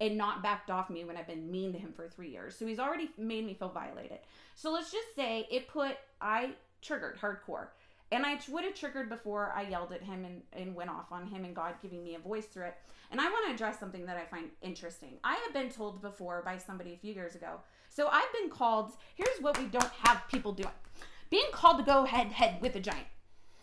and 0.00 0.16
not 0.18 0.42
backed 0.42 0.70
off 0.70 0.90
me 0.90 1.04
when 1.04 1.16
I've 1.16 1.26
been 1.26 1.50
mean 1.50 1.72
to 1.72 1.78
him 1.78 1.92
for 1.94 2.08
three 2.08 2.30
years. 2.30 2.56
So 2.56 2.66
he's 2.66 2.78
already 2.80 3.10
made 3.16 3.46
me 3.46 3.54
feel 3.54 3.68
violated. 3.68 4.18
So 4.56 4.72
let's 4.72 4.90
just 4.90 5.14
say 5.14 5.46
it 5.50 5.68
put 5.68 5.96
I 6.20 6.50
triggered 6.82 7.18
hardcore. 7.18 7.68
And 8.12 8.24
I 8.24 8.38
would 8.48 8.64
have 8.64 8.74
triggered 8.74 9.08
before 9.08 9.52
I 9.56 9.62
yelled 9.62 9.92
at 9.92 10.02
him 10.02 10.24
and, 10.24 10.42
and 10.52 10.74
went 10.74 10.90
off 10.90 11.10
on 11.10 11.26
him 11.26 11.44
and 11.44 11.54
God 11.54 11.74
giving 11.82 12.04
me 12.04 12.14
a 12.14 12.18
voice 12.18 12.46
through 12.46 12.66
it. 12.66 12.76
And 13.10 13.20
I 13.20 13.24
want 13.24 13.46
to 13.48 13.54
address 13.54 13.80
something 13.80 14.06
that 14.06 14.16
I 14.16 14.24
find 14.24 14.50
interesting. 14.62 15.14
I 15.24 15.34
have 15.44 15.52
been 15.52 15.70
told 15.70 16.00
before 16.00 16.42
by 16.44 16.58
somebody 16.58 16.92
a 16.92 16.96
few 16.98 17.12
years 17.12 17.34
ago. 17.34 17.60
So 17.88 18.08
I've 18.08 18.32
been 18.32 18.50
called, 18.50 18.92
here's 19.14 19.40
what 19.40 19.58
we 19.58 19.66
don't 19.66 19.90
have 20.02 20.22
people 20.28 20.52
doing 20.52 20.70
being 21.30 21.50
called 21.52 21.78
to 21.78 21.84
go 21.84 22.04
head 22.04 22.28
head 22.28 22.60
with 22.60 22.76
a 22.76 22.80
giant. 22.80 23.06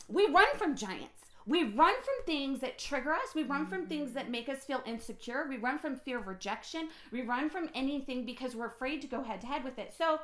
We 0.09 0.27
run 0.27 0.57
from 0.57 0.75
giants. 0.75 1.21
We 1.45 1.63
run 1.63 1.95
from 1.95 2.25
things 2.25 2.59
that 2.59 2.77
trigger 2.77 3.13
us. 3.13 3.33
We 3.33 3.43
run 3.43 3.65
from 3.65 3.87
things 3.87 4.11
that 4.13 4.29
make 4.29 4.47
us 4.49 4.63
feel 4.65 4.83
insecure. 4.85 5.45
We 5.49 5.57
run 5.57 5.79
from 5.79 5.95
fear 5.95 6.19
of 6.19 6.27
rejection. 6.27 6.89
We 7.11 7.21
run 7.21 7.49
from 7.49 7.69
anything 7.73 8.25
because 8.25 8.55
we're 8.55 8.67
afraid 8.67 9.01
to 9.01 9.07
go 9.07 9.23
head 9.23 9.41
to 9.41 9.47
head 9.47 9.63
with 9.63 9.79
it. 9.79 9.93
So 9.97 10.19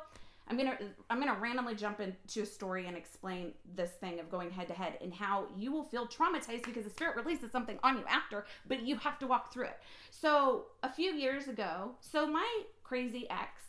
I'm 0.48 0.56
gonna 0.56 0.78
I'm 1.10 1.18
gonna 1.20 1.38
randomly 1.38 1.74
jump 1.74 2.00
into 2.00 2.42
a 2.42 2.46
story 2.46 2.86
and 2.86 2.96
explain 2.96 3.52
this 3.74 3.90
thing 4.00 4.18
of 4.18 4.30
going 4.30 4.50
head 4.50 4.68
to 4.68 4.74
head 4.74 4.98
and 5.00 5.12
how 5.12 5.46
you 5.56 5.72
will 5.72 5.84
feel 5.84 6.06
traumatized 6.06 6.64
because 6.64 6.84
the 6.84 6.90
spirit 6.90 7.16
releases 7.16 7.52
something 7.52 7.78
on 7.82 7.98
you 7.98 8.04
after, 8.08 8.46
but 8.66 8.82
you 8.82 8.96
have 8.96 9.18
to 9.18 9.26
walk 9.26 9.52
through 9.52 9.66
it. 9.66 9.78
So 10.10 10.66
a 10.82 10.92
few 10.92 11.12
years 11.12 11.48
ago, 11.48 11.92
so 12.00 12.26
my 12.26 12.62
crazy 12.82 13.28
ex 13.30 13.62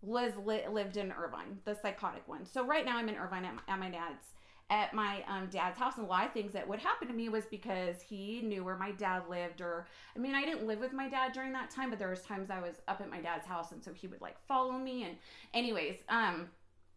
was 0.00 0.32
li- 0.44 0.66
lived 0.70 0.96
in 0.96 1.12
Irvine, 1.12 1.58
the 1.64 1.76
psychotic 1.80 2.26
one. 2.26 2.44
So 2.44 2.64
right 2.64 2.84
now 2.84 2.96
I'm 2.96 3.08
in 3.08 3.16
Irvine 3.16 3.44
at, 3.44 3.54
at 3.68 3.78
my 3.78 3.90
dad's 3.90 4.26
at 4.72 4.94
my 4.94 5.22
um, 5.28 5.48
dad's 5.50 5.78
house 5.78 5.98
and 5.98 6.06
a 6.06 6.08
lot 6.08 6.24
of 6.24 6.32
things 6.32 6.50
that 6.54 6.66
would 6.66 6.78
happen 6.78 7.06
to 7.06 7.12
me 7.12 7.28
was 7.28 7.44
because 7.44 8.00
he 8.00 8.40
knew 8.42 8.64
where 8.64 8.78
my 8.78 8.90
dad 8.92 9.22
lived 9.28 9.60
or 9.60 9.86
i 10.16 10.18
mean 10.18 10.34
i 10.34 10.42
didn't 10.42 10.66
live 10.66 10.80
with 10.80 10.94
my 10.94 11.10
dad 11.10 11.30
during 11.34 11.52
that 11.52 11.70
time 11.70 11.90
but 11.90 11.98
there 11.98 12.08
was 12.08 12.22
times 12.22 12.48
i 12.48 12.58
was 12.58 12.76
up 12.88 13.02
at 13.02 13.10
my 13.10 13.20
dad's 13.20 13.46
house 13.46 13.72
and 13.72 13.84
so 13.84 13.92
he 13.92 14.06
would 14.06 14.22
like 14.22 14.34
follow 14.48 14.72
me 14.72 15.04
and 15.04 15.14
anyways 15.52 15.96
um 16.08 16.48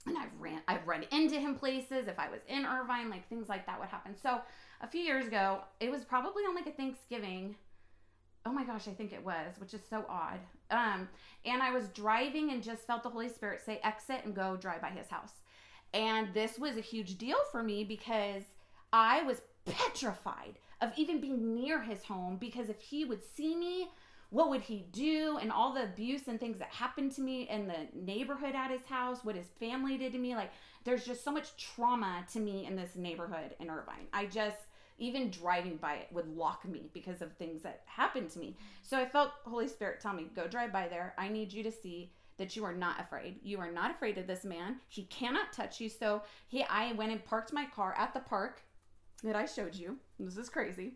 and 0.07 0.17
i've 0.17 0.29
ran 0.39 0.61
i've 0.69 0.87
run 0.87 1.03
into 1.11 1.37
him 1.37 1.53
places 1.53 2.07
if 2.07 2.17
i 2.17 2.29
was 2.29 2.39
in 2.47 2.65
irvine 2.65 3.09
like 3.09 3.27
things 3.27 3.49
like 3.49 3.65
that 3.65 3.77
would 3.77 3.89
happen. 3.89 4.15
So 4.15 4.39
a 4.79 4.87
few 4.87 5.01
years 5.01 5.27
ago 5.27 5.59
it 5.81 5.91
was 5.91 6.05
probably 6.05 6.43
on 6.43 6.55
like 6.55 6.67
a 6.67 6.71
thanksgiving 6.71 7.55
oh 8.45 8.53
my 8.53 8.63
gosh 8.63 8.87
i 8.87 8.91
think 8.91 9.11
it 9.11 9.23
was 9.25 9.55
which 9.57 9.73
is 9.73 9.81
so 9.89 10.05
odd 10.07 10.39
um 10.71 11.09
and 11.43 11.61
i 11.61 11.71
was 11.71 11.89
driving 11.89 12.51
and 12.51 12.63
just 12.63 12.87
felt 12.87 13.03
the 13.03 13.09
holy 13.09 13.27
spirit 13.27 13.61
say 13.65 13.81
exit 13.83 14.21
and 14.23 14.33
go 14.33 14.55
drive 14.55 14.81
by 14.81 14.89
his 14.89 15.09
house 15.09 15.31
and 15.95 16.33
this 16.33 16.59
was 16.59 16.75
a 16.75 16.81
huge 16.81 17.17
deal 17.17 17.37
for 17.51 17.63
me 17.63 17.85
because 17.85 18.43
I 18.91 19.23
was 19.23 19.41
petrified 19.65 20.59
of 20.81 20.91
even 20.97 21.21
being 21.21 21.55
near 21.55 21.81
his 21.81 22.03
home 22.03 22.35
because 22.37 22.69
if 22.69 22.81
he 22.81 23.05
would 23.05 23.21
see 23.35 23.55
me, 23.55 23.87
what 24.29 24.49
would 24.49 24.61
he 24.61 24.85
do? 24.91 25.39
And 25.41 25.51
all 25.51 25.73
the 25.73 25.83
abuse 25.83 26.27
and 26.27 26.37
things 26.37 26.59
that 26.59 26.67
happened 26.67 27.13
to 27.13 27.21
me 27.21 27.47
in 27.49 27.67
the 27.67 27.87
neighborhood 27.93 28.55
at 28.55 28.71
his 28.71 28.85
house, 28.85 29.23
what 29.23 29.37
his 29.37 29.47
family 29.57 29.97
did 29.97 30.11
to 30.11 30.17
me. 30.19 30.35
Like, 30.35 30.51
there's 30.83 31.05
just 31.05 31.23
so 31.23 31.31
much 31.31 31.55
trauma 31.55 32.25
to 32.33 32.39
me 32.41 32.65
in 32.65 32.75
this 32.75 32.97
neighborhood 32.97 33.55
in 33.61 33.69
Irvine. 33.69 34.07
I 34.11 34.25
just, 34.25 34.57
even 34.97 35.29
driving 35.29 35.77
by 35.77 35.95
it 35.95 36.09
would 36.11 36.27
lock 36.35 36.67
me 36.67 36.89
because 36.93 37.21
of 37.21 37.31
things 37.33 37.61
that 37.61 37.83
happened 37.85 38.31
to 38.31 38.39
me. 38.39 38.57
So 38.83 38.97
I 38.97 39.05
felt 39.05 39.31
Holy 39.45 39.69
Spirit 39.69 40.01
tell 40.01 40.13
me, 40.13 40.27
go 40.35 40.45
drive 40.45 40.73
by 40.73 40.89
there. 40.89 41.13
I 41.17 41.29
need 41.29 41.53
you 41.53 41.63
to 41.63 41.71
see 41.71 42.11
that 42.37 42.55
you 42.55 42.63
are 42.65 42.73
not 42.73 42.99
afraid. 42.99 43.39
You 43.43 43.59
are 43.59 43.71
not 43.71 43.91
afraid 43.91 44.17
of 44.17 44.27
this 44.27 44.43
man. 44.43 44.77
He 44.87 45.03
cannot 45.03 45.53
touch 45.53 45.79
you. 45.79 45.89
So 45.89 46.23
he 46.47 46.63
I 46.63 46.93
went 46.93 47.11
and 47.11 47.23
parked 47.23 47.53
my 47.53 47.65
car 47.65 47.95
at 47.97 48.13
the 48.13 48.19
park 48.19 48.61
that 49.23 49.35
I 49.35 49.45
showed 49.45 49.75
you. 49.75 49.97
This 50.19 50.37
is 50.37 50.49
crazy. 50.49 50.93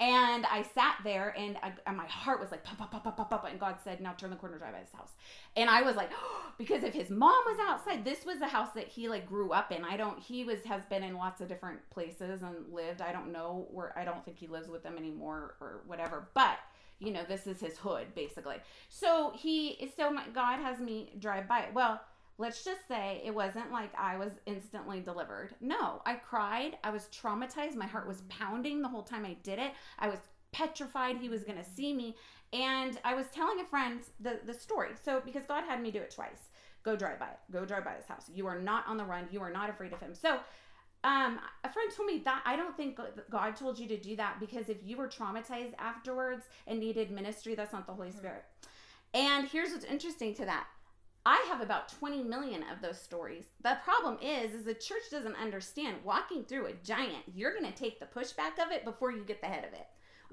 And 0.00 0.44
I 0.46 0.62
sat 0.74 0.96
there 1.04 1.32
and, 1.38 1.56
I, 1.62 1.72
and 1.86 1.96
my 1.96 2.06
heart 2.06 2.40
was 2.40 2.50
like, 2.50 2.64
pop, 2.64 2.78
pop, 2.78 2.90
pop, 2.90 3.04
pop, 3.04 3.16
pop, 3.16 3.30
pop. 3.30 3.48
And 3.48 3.60
God 3.60 3.76
said, 3.84 4.00
now 4.00 4.12
turn 4.12 4.30
the 4.30 4.36
corner, 4.36 4.58
drive 4.58 4.72
by 4.72 4.80
his 4.80 4.92
house. 4.92 5.12
And 5.56 5.70
I 5.70 5.82
was 5.82 5.94
like, 5.94 6.10
oh, 6.12 6.52
because 6.58 6.82
if 6.82 6.92
his 6.92 7.10
mom 7.10 7.42
was 7.46 7.58
outside, 7.68 8.04
this 8.04 8.26
was 8.26 8.40
the 8.40 8.48
house 8.48 8.70
that 8.74 8.88
he 8.88 9.08
like 9.08 9.28
grew 9.28 9.52
up 9.52 9.70
in. 9.70 9.84
I 9.84 9.96
don't, 9.96 10.18
he 10.18 10.42
was, 10.44 10.62
has 10.64 10.84
been 10.86 11.04
in 11.04 11.14
lots 11.14 11.40
of 11.40 11.48
different 11.48 11.78
places 11.90 12.42
and 12.42 12.72
lived. 12.72 13.02
I 13.02 13.12
don't 13.12 13.30
know 13.30 13.68
where, 13.70 13.96
I 13.96 14.04
don't 14.04 14.24
think 14.24 14.36
he 14.36 14.48
lives 14.48 14.68
with 14.68 14.82
them 14.82 14.96
anymore 14.98 15.54
or 15.60 15.82
whatever. 15.86 16.28
But 16.34 16.58
you 16.98 17.12
know, 17.12 17.22
this 17.28 17.46
is 17.46 17.60
his 17.60 17.76
hood 17.76 18.14
basically. 18.14 18.56
So 18.88 19.32
he, 19.34 19.90
so 19.96 20.10
my, 20.10 20.24
God 20.34 20.60
has 20.60 20.80
me 20.80 21.14
drive 21.18 21.48
by. 21.48 21.66
Well, 21.74 22.00
let's 22.38 22.64
just 22.64 22.86
say 22.88 23.22
it 23.24 23.34
wasn't 23.34 23.70
like 23.72 23.90
I 23.98 24.16
was 24.16 24.32
instantly 24.46 25.00
delivered. 25.00 25.54
No, 25.60 26.02
I 26.06 26.14
cried. 26.14 26.78
I 26.82 26.90
was 26.90 27.08
traumatized. 27.12 27.74
My 27.74 27.86
heart 27.86 28.08
was 28.08 28.22
pounding 28.28 28.82
the 28.82 28.88
whole 28.88 29.02
time 29.02 29.24
I 29.24 29.36
did 29.42 29.58
it. 29.58 29.72
I 29.98 30.08
was 30.08 30.18
petrified 30.52 31.16
he 31.16 31.28
was 31.28 31.44
going 31.44 31.58
to 31.58 31.64
see 31.64 31.92
me. 31.92 32.16
And 32.52 33.00
I 33.04 33.14
was 33.14 33.26
telling 33.32 33.60
a 33.60 33.64
friend 33.64 34.00
the, 34.20 34.40
the 34.46 34.54
story. 34.54 34.90
So, 35.04 35.20
because 35.24 35.44
God 35.46 35.64
had 35.64 35.82
me 35.82 35.90
do 35.90 35.98
it 35.98 36.14
twice 36.14 36.50
go 36.84 36.94
drive 36.94 37.18
by 37.18 37.28
it. 37.28 37.38
Go 37.50 37.64
drive 37.64 37.84
by 37.84 37.94
his 37.94 38.06
house. 38.06 38.30
You 38.32 38.46
are 38.46 38.60
not 38.60 38.86
on 38.86 38.96
the 38.96 39.04
run. 39.04 39.26
You 39.30 39.40
are 39.40 39.50
not 39.50 39.70
afraid 39.70 39.92
of 39.92 40.00
him. 40.00 40.14
So, 40.14 40.38
um, 41.04 41.38
a 41.62 41.68
friend 41.70 41.90
told 41.94 42.06
me 42.06 42.22
that 42.24 42.42
I 42.46 42.56
don't 42.56 42.76
think 42.76 42.98
God 43.30 43.56
told 43.56 43.78
you 43.78 43.86
to 43.88 43.96
do 43.96 44.16
that 44.16 44.40
because 44.40 44.70
if 44.70 44.78
you 44.82 44.96
were 44.96 45.06
traumatized 45.06 45.74
afterwards 45.78 46.46
and 46.66 46.80
needed 46.80 47.10
ministry, 47.10 47.54
that's 47.54 47.74
not 47.74 47.86
the 47.86 47.92
Holy 47.92 48.10
Spirit. 48.10 48.44
And 49.12 49.46
here's 49.46 49.70
what's 49.70 49.84
interesting 49.84 50.34
to 50.36 50.46
that. 50.46 50.66
I 51.26 51.44
have 51.48 51.60
about 51.60 51.88
20 51.88 52.22
million 52.22 52.62
of 52.72 52.80
those 52.82 53.00
stories. 53.00 53.44
The 53.62 53.78
problem 53.84 54.18
is, 54.22 54.54
is 54.54 54.64
the 54.64 54.74
church 54.74 55.02
doesn't 55.10 55.36
understand 55.36 55.96
walking 56.04 56.44
through 56.44 56.66
a 56.66 56.84
giant, 56.84 57.24
you're 57.34 57.58
going 57.58 57.70
to 57.70 57.78
take 57.78 58.00
the 58.00 58.06
pushback 58.06 58.64
of 58.64 58.72
it 58.72 58.84
before 58.84 59.12
you 59.12 59.24
get 59.24 59.40
the 59.40 59.46
head 59.46 59.64
of 59.64 59.72
it. 59.72 59.86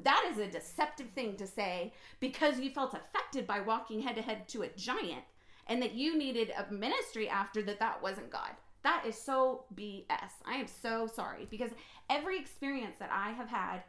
That 0.03 0.29
is 0.31 0.37
a 0.37 0.51
deceptive 0.51 1.09
thing 1.09 1.35
to 1.35 1.47
say 1.47 1.93
because 2.19 2.59
you 2.59 2.71
felt 2.71 2.93
affected 2.93 3.45
by 3.45 3.59
walking 3.59 4.01
head 4.01 4.15
to 4.15 4.21
head 4.21 4.47
to 4.49 4.63
a 4.63 4.69
giant 4.69 5.23
and 5.67 5.81
that 5.81 5.93
you 5.93 6.17
needed 6.17 6.51
a 6.57 6.71
ministry 6.71 7.29
after 7.29 7.61
that 7.63 7.79
that 7.79 8.01
wasn't 8.01 8.29
God. 8.29 8.51
That 8.83 9.03
is 9.07 9.15
so 9.15 9.65
BS. 9.75 10.31
I 10.45 10.55
am 10.55 10.67
so 10.67 11.07
sorry 11.07 11.47
because 11.49 11.71
every 12.09 12.39
experience 12.39 12.97
that 12.99 13.11
I 13.11 13.31
have 13.31 13.47
had 13.47 13.83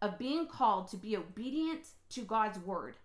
of 0.00 0.18
being 0.18 0.46
called 0.46 0.88
to 0.88 0.96
be 0.96 1.16
obedient 1.16 1.86
to 2.10 2.22
God's 2.22 2.58
word, 2.60 2.96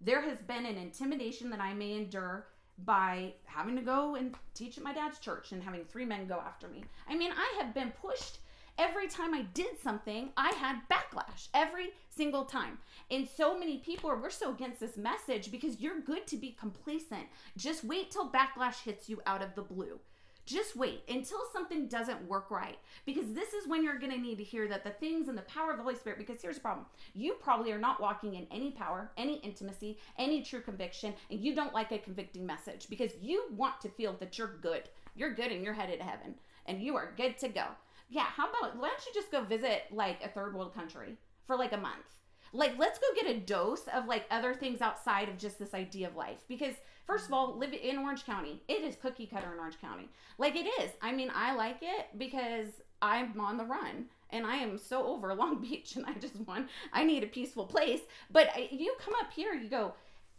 there 0.00 0.22
has 0.22 0.38
been 0.40 0.66
an 0.66 0.76
intimidation 0.76 1.50
that 1.50 1.60
I 1.60 1.74
may 1.74 1.94
endure 1.94 2.46
by 2.84 3.34
having 3.44 3.76
to 3.76 3.82
go 3.82 4.14
and 4.16 4.34
teach 4.54 4.76
at 4.76 4.84
my 4.84 4.92
dad's 4.92 5.18
church 5.18 5.52
and 5.52 5.62
having 5.62 5.84
three 5.84 6.04
men 6.04 6.26
go 6.26 6.38
after 6.38 6.68
me. 6.68 6.84
I 7.08 7.16
mean, 7.16 7.32
I 7.32 7.54
have 7.58 7.74
been 7.74 7.92
pushed 8.02 8.38
every 8.78 9.08
time 9.08 9.34
I 9.34 9.42
did 9.54 9.80
something, 9.82 10.30
I 10.36 10.50
had 10.52 10.80
backlash 10.90 11.48
every 11.54 11.90
single 12.10 12.44
time. 12.44 12.78
And 13.10 13.28
so 13.28 13.58
many 13.58 13.78
people 13.78 14.10
are, 14.10 14.20
we're 14.20 14.30
so 14.30 14.52
against 14.52 14.80
this 14.80 14.96
message 14.96 15.50
because 15.50 15.80
you're 15.80 16.00
good 16.00 16.26
to 16.28 16.36
be 16.36 16.56
complacent. 16.58 17.26
Just 17.56 17.84
wait 17.84 18.10
till 18.10 18.30
backlash 18.30 18.82
hits 18.82 19.08
you 19.08 19.20
out 19.26 19.42
of 19.42 19.54
the 19.54 19.62
blue. 19.62 19.98
Just 20.46 20.76
wait 20.76 21.02
until 21.08 21.40
something 21.52 21.88
doesn't 21.88 22.28
work 22.28 22.52
right 22.52 22.78
because 23.04 23.32
this 23.34 23.52
is 23.52 23.66
when 23.66 23.82
you're 23.82 23.98
going 23.98 24.12
to 24.12 24.18
need 24.18 24.38
to 24.38 24.44
hear 24.44 24.68
that 24.68 24.84
the 24.84 24.90
things 24.90 25.26
and 25.26 25.36
the 25.36 25.42
power 25.42 25.72
of 25.72 25.76
the 25.76 25.82
Holy 25.82 25.96
Spirit. 25.96 26.18
Because 26.18 26.40
here's 26.40 26.54
the 26.54 26.60
problem 26.60 26.86
you 27.14 27.34
probably 27.34 27.72
are 27.72 27.78
not 27.78 28.00
walking 28.00 28.34
in 28.34 28.46
any 28.52 28.70
power, 28.70 29.10
any 29.16 29.38
intimacy, 29.38 29.98
any 30.18 30.42
true 30.42 30.60
conviction, 30.60 31.14
and 31.30 31.40
you 31.40 31.54
don't 31.54 31.74
like 31.74 31.90
a 31.90 31.98
convicting 31.98 32.46
message 32.46 32.86
because 32.88 33.10
you 33.20 33.44
want 33.50 33.80
to 33.80 33.88
feel 33.88 34.14
that 34.20 34.38
you're 34.38 34.56
good. 34.62 34.88
You're 35.16 35.34
good 35.34 35.50
and 35.50 35.64
you're 35.64 35.74
headed 35.74 35.98
to 35.98 36.04
heaven 36.06 36.36
and 36.66 36.80
you 36.80 36.96
are 36.96 37.12
good 37.16 37.36
to 37.38 37.48
go. 37.48 37.64
Yeah, 38.08 38.24
how 38.24 38.48
about 38.48 38.76
why 38.76 38.88
don't 38.88 39.06
you 39.06 39.12
just 39.14 39.32
go 39.32 39.42
visit 39.42 39.82
like 39.90 40.22
a 40.22 40.28
third 40.28 40.54
world 40.54 40.74
country 40.74 41.16
for 41.44 41.56
like 41.56 41.72
a 41.72 41.76
month? 41.76 42.06
Like, 42.52 42.78
let's 42.78 42.98
go 42.98 43.06
get 43.14 43.34
a 43.34 43.40
dose 43.40 43.82
of 43.94 44.06
like 44.06 44.26
other 44.30 44.54
things 44.54 44.80
outside 44.80 45.28
of 45.28 45.38
just 45.38 45.58
this 45.58 45.74
idea 45.74 46.08
of 46.08 46.16
life 46.16 46.38
because 46.48 46.74
First 47.06 47.26
of 47.26 47.32
all, 47.32 47.50
mm-hmm. 47.50 47.60
live 47.60 47.72
in 47.72 47.98
Orange 47.98 48.26
County. 48.26 48.60
It 48.68 48.82
is 48.82 48.96
cookie 48.96 49.26
cutter 49.26 49.52
in 49.52 49.60
Orange 49.60 49.80
County. 49.80 50.08
Like 50.38 50.56
it 50.56 50.66
is. 50.82 50.90
I 51.00 51.12
mean, 51.12 51.30
I 51.34 51.54
like 51.54 51.78
it 51.80 52.06
because 52.18 52.68
I'm 53.00 53.40
on 53.40 53.56
the 53.56 53.64
run 53.64 54.06
and 54.30 54.44
I 54.44 54.56
am 54.56 54.76
so 54.76 55.06
over 55.06 55.32
Long 55.36 55.60
Beach 55.60 55.96
and 55.96 56.04
I 56.04 56.14
just 56.14 56.36
want 56.40 56.68
I 56.92 57.04
need 57.04 57.22
a 57.22 57.28
peaceful 57.28 57.64
place. 57.64 58.00
But 58.30 58.48
uh, 58.56 58.62
you 58.70 58.94
come 58.98 59.14
up 59.20 59.32
here, 59.32 59.54
you 59.54 59.68
go, 59.68 59.94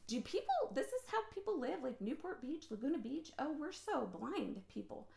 do 0.08 0.20
people 0.22 0.54
this 0.74 0.88
is 0.88 1.02
how 1.08 1.20
people 1.34 1.60
live 1.60 1.84
like 1.84 2.00
Newport 2.02 2.42
Beach, 2.42 2.66
Laguna 2.70 2.98
Beach? 2.98 3.32
Oh, 3.40 3.56
we're 3.58 3.72
so 3.72 4.10
blind 4.20 4.62
people 4.74 5.08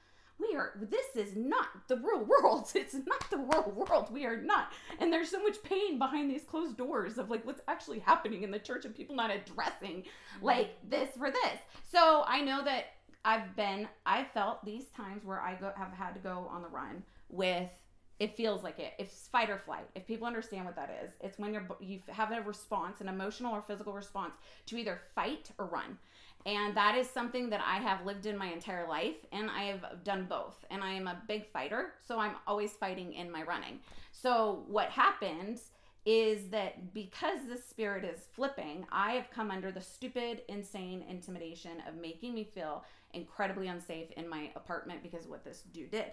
we 0.41 0.57
are 0.57 0.73
this 0.81 1.07
is 1.15 1.37
not 1.37 1.69
the 1.89 1.97
real 1.97 2.25
world. 2.25 2.71
It's 2.75 2.95
not 2.95 3.31
the 3.31 3.37
real 3.37 3.73
world. 3.75 4.13
We 4.13 4.25
are 4.27 4.41
not. 4.41 4.73
And 4.99 5.13
there's 5.13 5.31
so 5.31 5.43
much 5.43 5.63
pain 5.63 5.99
behind 5.99 6.31
these 6.31 6.45
closed 6.45 6.77
doors 6.77 7.19
of 7.19 7.31
like 7.31 7.45
what's 7.45 7.61
actually 7.69 7.99
happening 7.99 8.43
in 8.43 8.51
the 8.51 8.59
church 8.59 8.85
and 8.85 8.95
people 8.95 9.15
not 9.15 9.31
addressing 9.31 10.03
mm-hmm. 10.03 10.45
like 10.45 10.77
this 10.89 11.11
for 11.17 11.31
this. 11.31 11.59
So 11.91 12.25
i 12.27 12.41
know 12.41 12.65
that 12.65 12.85
i've 13.25 13.55
been 13.57 13.87
i 14.07 14.25
felt 14.25 14.65
these 14.65 14.87
times 14.97 15.25
where 15.25 15.41
i 15.41 15.55
go 15.55 15.73
have 15.77 15.93
had 15.93 16.15
to 16.15 16.21
go 16.21 16.47
on 16.51 16.63
the 16.63 16.69
run 16.69 17.03
with 17.29 17.71
it 18.19 18.37
feels 18.37 18.63
like 18.63 18.79
it. 18.79 18.93
It's 18.99 19.29
fight 19.29 19.49
or 19.49 19.57
flight. 19.57 19.87
If 19.95 20.07
people 20.07 20.27
understand 20.27 20.67
what 20.67 20.77
that 20.77 20.95
is 21.03 21.13
it's 21.21 21.39
when 21.39 21.55
you're 21.55 21.67
you 21.81 22.01
have 22.09 22.31
a 22.33 22.43
response 22.43 23.01
an 23.01 23.09
emotional 23.09 23.55
or 23.55 23.63
physical 23.63 23.93
response 23.95 24.35
to 24.67 24.77
either 24.77 25.01
fight 25.15 25.51
or 25.59 25.67
run 25.67 25.99
and 26.47 26.75
that 26.77 26.97
is 26.97 27.09
something 27.09 27.51
that 27.51 27.61
I 27.65 27.77
have 27.77 28.07
lived 28.07 28.27
in 28.27 28.37
my 28.37 28.47
entire 28.47 28.89
life, 28.89 29.17
and 29.33 29.51
I 29.51 29.65
have 29.65 30.05
done 30.05 30.27
both. 30.29 30.65
And 30.71 30.83
I 30.83 30.93
am 30.93 31.07
a 31.07 31.21
big 31.29 31.47
fighter, 31.47 31.93
so 32.07 32.19
I'm 32.19 32.37
always 32.47 32.73
fighting 32.73 33.13
in 33.13 33.31
my 33.31 33.43
running. 33.43 33.81
So, 34.13 34.65
what 34.67 34.89
happens 34.89 35.71
is 36.07 36.49
that 36.49 36.95
because 36.95 37.41
the 37.47 37.59
spirit 37.59 38.05
is 38.05 38.21
flipping, 38.35 38.87
I 38.91 39.13
have 39.13 39.31
come 39.31 39.51
under 39.51 39.71
the 39.71 39.83
stupid, 39.83 40.43
insane 40.49 41.05
intimidation 41.09 41.83
of 41.87 42.01
making 42.01 42.35
me 42.35 42.45
feel 42.45 42.85
incredibly 43.13 43.69
unsafe 43.69 44.11
in 44.13 44.27
my 44.29 44.51
apartment 44.57 45.03
because 45.03 45.25
of 45.25 45.31
what 45.31 45.45
this 45.45 45.63
dude 45.75 45.91
did. 45.91 46.07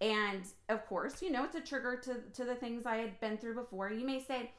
And 0.00 0.44
of 0.70 0.86
course, 0.86 1.20
you 1.20 1.30
know, 1.30 1.44
it's 1.44 1.56
a 1.56 1.60
trigger 1.60 2.00
to, 2.04 2.16
to 2.34 2.44
the 2.44 2.54
things 2.54 2.86
I 2.86 2.96
had 2.96 3.20
been 3.20 3.36
through 3.36 3.54
before. 3.54 3.90
You 3.90 4.06
may 4.06 4.22
say, 4.22 4.50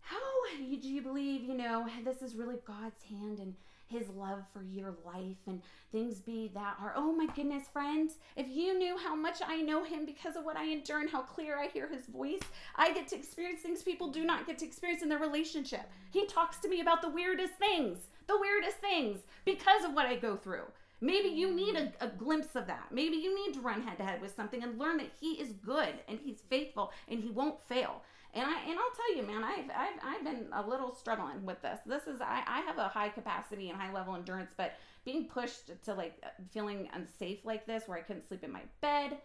How 0.00 0.16
do 0.56 0.88
you 0.88 1.02
believe, 1.02 1.42
you 1.42 1.54
know, 1.54 1.86
this 2.02 2.22
is 2.22 2.34
really 2.34 2.56
God's 2.66 3.02
hand 3.10 3.40
and 3.40 3.54
his 3.88 4.08
love 4.08 4.44
for 4.52 4.62
your 4.62 4.94
life 5.04 5.36
and 5.46 5.62
things 5.92 6.20
be 6.20 6.50
that 6.54 6.76
are. 6.80 6.92
Oh 6.96 7.12
my 7.12 7.26
goodness, 7.34 7.68
friends, 7.72 8.14
if 8.36 8.48
you 8.48 8.78
knew 8.78 8.96
how 8.98 9.14
much 9.14 9.38
I 9.46 9.62
know 9.62 9.84
him 9.84 10.04
because 10.04 10.36
of 10.36 10.44
what 10.44 10.56
I 10.56 10.64
endure 10.64 11.00
and 11.00 11.10
how 11.10 11.22
clear 11.22 11.58
I 11.58 11.68
hear 11.68 11.88
his 11.88 12.06
voice, 12.06 12.40
I 12.74 12.92
get 12.92 13.08
to 13.08 13.16
experience 13.16 13.60
things 13.60 13.82
people 13.82 14.10
do 14.10 14.24
not 14.24 14.46
get 14.46 14.58
to 14.58 14.66
experience 14.66 15.02
in 15.02 15.08
their 15.08 15.18
relationship. 15.18 15.88
He 16.12 16.26
talks 16.26 16.58
to 16.58 16.68
me 16.68 16.80
about 16.80 17.02
the 17.02 17.10
weirdest 17.10 17.54
things, 17.54 17.98
the 18.26 18.38
weirdest 18.38 18.78
things 18.78 19.20
because 19.44 19.84
of 19.84 19.94
what 19.94 20.06
I 20.06 20.16
go 20.16 20.36
through. 20.36 20.64
Maybe 21.00 21.28
you 21.28 21.54
need 21.54 21.76
a, 21.76 21.92
a, 22.00 22.08
glimpse 22.08 22.56
of 22.56 22.66
that. 22.68 22.86
Maybe 22.90 23.16
you 23.16 23.34
need 23.34 23.52
to 23.54 23.60
run 23.60 23.82
head 23.82 23.98
to 23.98 24.04
head 24.04 24.22
with 24.22 24.34
something 24.34 24.62
and 24.62 24.78
learn 24.78 24.96
that 24.96 25.10
he 25.20 25.32
is 25.32 25.52
good 25.52 25.92
and 26.08 26.18
he's 26.24 26.40
faithful 26.48 26.90
and 27.06 27.20
he 27.20 27.30
won't 27.30 27.60
fail. 27.60 28.02
And 28.36 28.44
I 28.44 28.60
and 28.68 28.78
I'll 28.78 28.94
tell 28.94 29.16
you, 29.16 29.22
man, 29.22 29.42
I've 29.42 29.70
I've, 29.70 29.98
I've 30.04 30.24
been 30.24 30.48
a 30.52 30.68
little 30.68 30.94
struggling 30.94 31.44
with 31.46 31.62
this. 31.62 31.80
This 31.86 32.06
is 32.06 32.20
I, 32.20 32.42
I 32.46 32.60
have 32.60 32.76
a 32.76 32.88
high 32.88 33.08
capacity 33.08 33.70
and 33.70 33.80
high 33.80 33.92
level 33.92 34.14
endurance, 34.14 34.52
but 34.56 34.74
being 35.04 35.26
pushed 35.26 35.70
to 35.84 35.94
like 35.94 36.22
feeling 36.52 36.88
unsafe 36.92 37.38
like 37.44 37.66
this, 37.66 37.84
where 37.86 37.96
I 37.96 38.02
couldn't 38.02 38.28
sleep 38.28 38.44
in 38.44 38.52
my 38.52 38.62
bed 38.82 39.18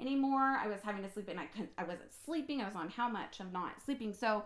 anymore. 0.00 0.58
I 0.58 0.66
was 0.66 0.80
having 0.82 1.02
to 1.02 1.10
sleep 1.10 1.28
and 1.28 1.38
I 1.38 1.46
couldn't. 1.46 1.72
I 1.76 1.84
wasn't 1.84 2.10
sleeping. 2.24 2.62
I 2.62 2.66
was 2.66 2.76
on 2.76 2.88
how 2.88 3.08
much 3.08 3.40
of 3.40 3.52
not 3.52 3.82
sleeping. 3.84 4.14
So 4.14 4.44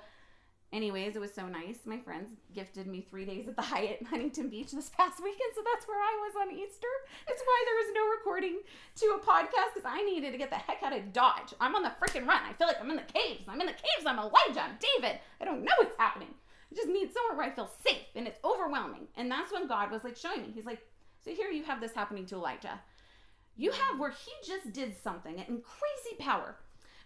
Anyways, 0.70 1.16
it 1.16 1.20
was 1.20 1.32
so 1.32 1.48
nice. 1.48 1.78
My 1.86 1.98
friends 1.98 2.28
gifted 2.54 2.86
me 2.86 3.00
three 3.00 3.24
days 3.24 3.48
at 3.48 3.56
the 3.56 3.62
Hyatt 3.62 4.00
in 4.00 4.06
Huntington 4.06 4.50
Beach 4.50 4.70
this 4.70 4.90
past 4.90 5.22
weekend, 5.22 5.52
so 5.54 5.62
that's 5.64 5.88
where 5.88 5.98
I 5.98 6.28
was 6.28 6.34
on 6.42 6.54
Easter. 6.54 6.92
It's 7.26 7.42
why 7.42 7.64
there 7.64 7.74
was 7.76 7.94
no 7.94 8.08
recording 8.10 8.58
to 8.96 9.06
a 9.16 9.18
podcast 9.18 9.72
because 9.74 9.90
I 9.90 10.04
needed 10.04 10.32
to 10.32 10.38
get 10.38 10.50
the 10.50 10.56
heck 10.56 10.82
out 10.82 10.94
of 10.94 11.10
Dodge. 11.14 11.54
I'm 11.58 11.74
on 11.74 11.82
the 11.82 11.92
freaking 11.98 12.26
run. 12.26 12.42
I 12.44 12.52
feel 12.52 12.66
like 12.66 12.78
I'm 12.82 12.90
in 12.90 12.96
the 12.96 13.12
caves. 13.12 13.44
I'm 13.48 13.62
in 13.62 13.66
the 13.66 13.72
caves. 13.72 14.04
I'm 14.04 14.18
Elijah. 14.18 14.60
I'm 14.60 14.76
David. 14.96 15.20
I 15.40 15.46
don't 15.46 15.64
know 15.64 15.72
what's 15.78 15.96
happening. 15.96 16.34
I 16.70 16.74
just 16.74 16.88
need 16.88 17.14
somewhere 17.14 17.38
where 17.38 17.46
I 17.46 17.54
feel 17.54 17.70
safe, 17.86 18.04
and 18.14 18.26
it's 18.26 18.44
overwhelming. 18.44 19.08
And 19.16 19.30
that's 19.30 19.50
when 19.50 19.68
God 19.68 19.90
was 19.90 20.04
like 20.04 20.18
showing 20.18 20.42
me. 20.42 20.52
He's 20.54 20.66
like, 20.66 20.82
so 21.24 21.30
here 21.30 21.48
you 21.48 21.64
have 21.64 21.80
this 21.80 21.94
happening 21.94 22.26
to 22.26 22.34
Elijah. 22.34 22.78
You 23.56 23.70
have 23.70 23.98
where 23.98 24.10
he 24.10 24.32
just 24.46 24.74
did 24.74 24.94
something 25.02 25.38
in 25.38 25.62
crazy 25.62 26.16
power. 26.18 26.56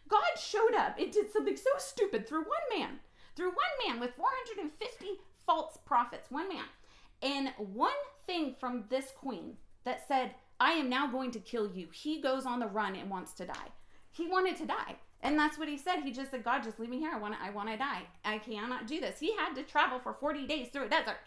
God 0.08 0.36
showed 0.36 0.74
up. 0.76 0.98
It 0.98 1.12
did 1.12 1.32
something 1.32 1.56
so 1.56 1.70
stupid 1.78 2.26
through 2.26 2.40
one 2.40 2.78
man 2.78 2.98
through 3.36 3.48
one 3.48 3.86
man 3.86 4.00
with 4.00 4.14
450 4.16 5.06
false 5.46 5.78
prophets, 5.84 6.30
one 6.30 6.48
man. 6.48 6.64
And 7.22 7.52
one 7.56 7.90
thing 8.26 8.54
from 8.58 8.84
this 8.88 9.12
queen 9.16 9.56
that 9.84 10.06
said, 10.06 10.32
I 10.60 10.72
am 10.72 10.88
now 10.88 11.06
going 11.06 11.30
to 11.32 11.40
kill 11.40 11.70
you. 11.72 11.88
He 11.92 12.20
goes 12.20 12.46
on 12.46 12.60
the 12.60 12.66
run 12.66 12.96
and 12.96 13.10
wants 13.10 13.32
to 13.34 13.46
die. 13.46 13.72
He 14.10 14.26
wanted 14.26 14.56
to 14.56 14.66
die. 14.66 14.96
And 15.22 15.38
that's 15.38 15.56
what 15.56 15.68
he 15.68 15.78
said. 15.78 16.00
He 16.02 16.10
just 16.10 16.30
said, 16.30 16.44
God, 16.44 16.62
just 16.64 16.80
leave 16.80 16.90
me 16.90 16.98
here. 16.98 17.12
I 17.14 17.18
want 17.18 17.34
to, 17.34 17.40
I 17.42 17.50
want 17.50 17.68
to 17.70 17.76
die. 17.76 18.02
I 18.24 18.38
cannot 18.38 18.86
do 18.86 19.00
this. 19.00 19.20
He 19.20 19.34
had 19.36 19.54
to 19.54 19.62
travel 19.62 20.00
for 20.00 20.14
40 20.14 20.46
days 20.46 20.68
through 20.72 20.86
a 20.86 20.88
desert 20.88 21.18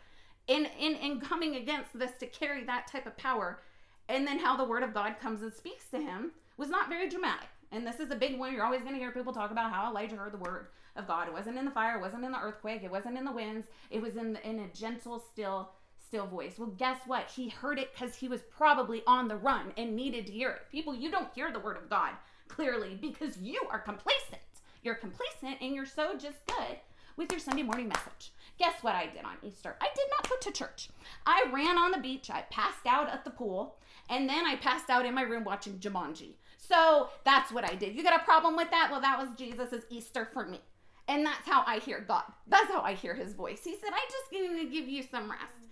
in, 0.48 0.68
in, 0.80 0.96
in 0.96 1.22
coming 1.22 1.56
against 1.56 1.98
this 1.98 2.12
to 2.20 2.28
carry 2.28 2.64
that 2.66 2.88
type 2.88 3.08
of 3.08 3.18
power. 3.18 3.62
And 4.10 4.28
then 4.28 4.38
how 4.38 4.56
the 4.58 4.66
word 4.66 4.84
of 4.84 4.94
God 4.94 5.16
comes 5.20 5.42
and 5.42 5.54
speaks 5.54 5.90
to 5.90 6.00
him 6.00 6.32
was 6.58 6.70
not 6.70 6.90
very 6.90 7.10
dramatic. 7.10 7.48
And 7.72 7.88
this 7.88 8.00
is 8.00 8.12
a 8.12 8.16
big 8.16 8.38
one. 8.38 8.54
You're 8.54 8.66
always 8.66 8.82
going 8.82 8.94
to 8.94 9.00
hear 9.00 9.12
people 9.12 9.34
talk 9.34 9.52
about 9.52 9.72
how 9.72 9.90
Elijah 9.90 10.16
heard 10.16 10.34
the 10.34 10.38
word 10.38 10.68
of 10.96 11.08
God. 11.08 11.28
It 11.28 11.34
wasn't 11.34 11.58
in 11.58 11.66
the 11.66 11.72
fire, 11.72 11.98
it 11.98 12.02
wasn't 12.02 12.26
in 12.26 12.32
the 12.32 12.42
earthquake, 12.42 12.84
it 12.84 12.92
wasn't 12.92 13.18
in 13.18 13.26
the 13.26 13.32
winds. 13.32 13.68
It 13.90 14.02
was 14.02 14.16
in 14.16 14.38
in 14.44 14.60
a 14.60 14.68
gentle, 14.70 15.20
still, 15.20 15.72
still 16.06 16.28
voice. 16.28 16.56
Well, 16.58 16.74
guess 16.78 17.00
what? 17.06 17.32
He 17.36 17.50
heard 17.50 17.80
it 17.80 17.94
because 17.94 18.16
he 18.16 18.28
was 18.28 18.42
probably 18.56 19.04
on 19.08 19.28
the 19.28 19.38
run 19.38 19.74
and 19.78 19.96
needed 19.96 20.28
to 20.28 20.34
hear 20.34 20.52
it. 20.52 20.62
People, 20.72 20.96
you 20.96 21.12
don't 21.12 21.34
hear 21.34 21.52
the 21.52 21.60
word 21.60 21.78
of 21.78 21.90
God 21.90 22.12
clearly 22.48 22.98
because 23.00 23.38
you 23.38 23.62
are 23.70 23.80
complacent. 23.80 24.42
You're 24.84 24.96
complacent 24.96 25.58
and 25.62 25.74
you're 25.74 25.86
so 25.86 26.16
just 26.16 26.46
good 26.46 26.78
with 27.18 27.32
your 27.32 27.40
Sunday 27.40 27.64
morning 27.64 27.88
message. 27.88 28.32
Guess 28.58 28.84
what 28.84 28.96
I 28.96 29.08
did 29.08 29.26
on 29.26 29.38
Easter? 29.42 29.76
I 29.82 29.88
did 29.96 30.06
not 30.12 30.30
go 30.30 30.36
to 30.40 30.52
church. 30.52 30.90
I 31.26 31.46
ran 31.52 31.78
on 31.78 31.92
the 31.92 31.98
beach. 31.98 32.30
I 32.30 32.42
passed 32.50 32.86
out 32.86 33.10
at 33.10 33.26
the 33.26 33.32
pool. 33.32 33.78
And 34.10 34.30
then 34.30 34.46
I 34.46 34.56
passed 34.56 34.90
out 34.90 35.06
in 35.06 35.16
my 35.16 35.24
room 35.24 35.44
watching 35.44 35.80
Jumanji. 35.80 36.36
So 36.58 37.10
that's 37.24 37.52
what 37.52 37.70
I 37.70 37.76
did. 37.76 37.96
You 37.96 38.04
got 38.04 38.20
a 38.20 38.24
problem 38.24 38.56
with 38.56 38.70
that? 38.72 38.90
Well, 38.92 39.02
that 39.02 39.18
was 39.18 39.30
Jesus's 39.38 39.86
Easter 39.90 40.28
for 40.32 40.46
me. 40.46 40.62
And 41.08 41.26
that's 41.26 41.48
how 41.48 41.64
I 41.68 41.80
hear 41.80 42.00
God. 42.02 42.24
That's 42.48 42.68
how 42.68 42.82
I 42.82 42.94
hear 42.94 43.14
his 43.14 43.34
voice. 43.34 43.62
He 43.64 43.76
said, 43.76 43.92
I 43.94 44.06
just 44.10 44.32
need 44.32 44.62
to 44.62 44.70
give 44.70 44.88
you 44.88 45.04
some 45.04 45.30
rest. 45.30 45.66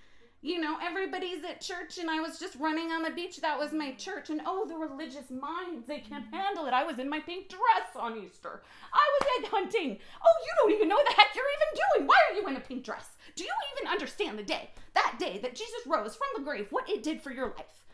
You 0.45 0.59
know, 0.59 0.77
everybody's 0.83 1.43
at 1.45 1.61
church 1.61 1.97
and 1.99 2.09
I 2.09 2.19
was 2.19 2.37
just 2.37 2.55
running 2.59 2.91
on 2.91 3.01
the 3.01 3.11
beach. 3.11 3.37
That 3.37 3.57
was 3.57 3.71
my 3.71 3.93
church. 3.93 4.29
And 4.29 4.41
oh, 4.45 4.65
the 4.67 4.75
religious 4.75 5.31
minds, 5.31 5.87
they 5.87 5.99
can't 5.99 6.25
handle 6.33 6.65
it. 6.65 6.73
I 6.73 6.83
was 6.83 6.99
in 6.99 7.09
my 7.09 7.21
pink 7.21 7.47
dress 7.47 7.95
on 7.95 8.17
Easter. 8.17 8.61
I 8.93 9.09
was 9.13 9.29
egg 9.39 9.49
hunting. 9.49 9.97
Oh, 10.21 10.45
you 10.45 10.51
don't 10.57 10.75
even 10.75 10.89
know 10.89 10.95
what 10.95 11.05
the 11.05 11.13
heck 11.13 11.33
you're 11.33 11.45
even 11.45 11.81
doing. 11.95 12.07
Why 12.07 12.17
are 12.29 12.35
you 12.35 12.47
in 12.47 12.57
a 12.57 12.59
pink 12.59 12.83
dress? 12.83 13.11
Do 13.37 13.45
you 13.45 13.51
even 13.77 13.89
understand 13.89 14.37
the 14.37 14.43
day, 14.43 14.69
that 14.93 15.15
day 15.17 15.39
that 15.41 15.55
Jesus 15.55 15.87
rose 15.87 16.17
from 16.17 16.27
the 16.35 16.43
grave, 16.43 16.67
what 16.71 16.89
it 16.89 17.03
did 17.03 17.21
for 17.21 17.31
your 17.31 17.47
life? 17.47 17.85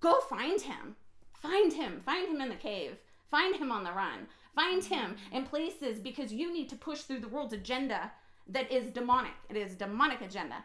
Go 0.00 0.20
find 0.22 0.60
him. 0.60 0.96
Find 1.34 1.72
him. 1.72 2.02
Find 2.04 2.28
him 2.28 2.40
in 2.40 2.48
the 2.48 2.56
cave. 2.56 2.96
Find 3.30 3.54
him 3.54 3.70
on 3.70 3.84
the 3.84 3.92
run. 3.92 4.26
Find 4.54 4.84
him 4.84 5.16
in 5.32 5.44
places 5.44 5.98
because 5.98 6.32
you 6.32 6.52
need 6.52 6.68
to 6.70 6.76
push 6.76 7.00
through 7.00 7.20
the 7.20 7.28
world's 7.28 7.52
agenda 7.52 8.12
that 8.48 8.70
is 8.70 8.90
demonic. 8.90 9.32
It 9.48 9.56
is 9.56 9.74
demonic 9.74 10.20
agenda. 10.20 10.64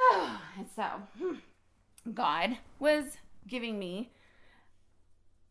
Oh, 0.00 0.40
and 0.58 0.66
so, 0.74 0.84
hmm, 1.18 1.34
God 2.12 2.58
was 2.78 3.16
giving 3.46 3.78
me, 3.78 4.10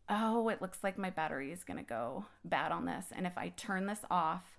oh, 0.08 0.48
it 0.48 0.60
looks 0.60 0.78
like 0.82 0.98
my 0.98 1.10
battery 1.10 1.52
is 1.52 1.64
going 1.64 1.78
to 1.78 1.84
go 1.84 2.26
bad 2.44 2.72
on 2.72 2.84
this. 2.84 3.06
And 3.12 3.26
if 3.26 3.38
I 3.38 3.50
turn 3.50 3.86
this 3.86 4.04
off, 4.10 4.58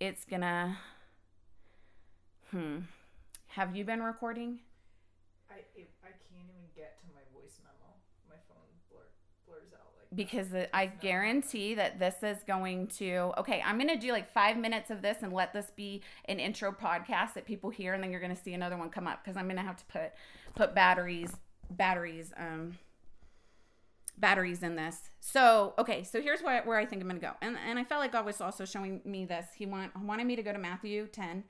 it's 0.00 0.24
going 0.24 0.42
to, 0.42 0.76
hmm. 2.50 2.78
Have 3.52 3.74
you 3.74 3.84
been 3.84 4.02
recording? 4.02 4.60
Because 10.14 10.46
I 10.72 10.86
guarantee 10.86 11.74
that 11.74 11.98
this 11.98 12.16
is 12.22 12.38
going 12.46 12.86
to 12.98 13.32
okay, 13.38 13.62
I'm 13.64 13.76
going 13.76 13.88
to 13.88 13.96
do 13.96 14.12
like 14.12 14.30
5 14.30 14.56
minutes 14.56 14.90
of 14.90 15.02
this 15.02 15.18
and 15.22 15.32
let 15.32 15.52
this 15.52 15.70
be 15.76 16.02
an 16.26 16.38
intro 16.38 16.72
podcast 16.72 17.34
that 17.34 17.44
people 17.44 17.70
hear 17.70 17.94
and 17.94 18.02
then 18.02 18.10
you're 18.10 18.20
going 18.20 18.34
to 18.34 18.42
see 18.42 18.54
another 18.54 18.76
one 18.76 18.88
come 18.90 19.06
up 19.06 19.24
cuz 19.24 19.36
I'm 19.36 19.44
going 19.44 19.56
to 19.56 19.62
have 19.62 19.76
to 19.76 19.84
put 19.86 20.12
put 20.54 20.74
batteries 20.74 21.36
batteries 21.70 22.32
um 22.36 22.78
batteries 24.20 24.62
in 24.62 24.76
this. 24.76 25.10
So, 25.20 25.74
okay, 25.78 26.02
so 26.02 26.20
here's 26.20 26.42
where, 26.42 26.62
where 26.62 26.78
I 26.78 26.84
think 26.84 27.02
I'm 27.02 27.08
going 27.08 27.20
to 27.20 27.26
go. 27.26 27.32
And, 27.40 27.56
and 27.66 27.78
I 27.78 27.84
felt 27.84 28.00
like 28.00 28.12
God 28.12 28.24
was 28.24 28.40
also 28.40 28.64
showing 28.64 29.00
me 29.04 29.24
this. 29.24 29.46
He 29.56 29.66
want, 29.66 29.96
wanted 29.96 30.26
me 30.26 30.36
to 30.36 30.42
go 30.42 30.52
to 30.52 30.58
Matthew 30.58 31.06
10. 31.06 31.44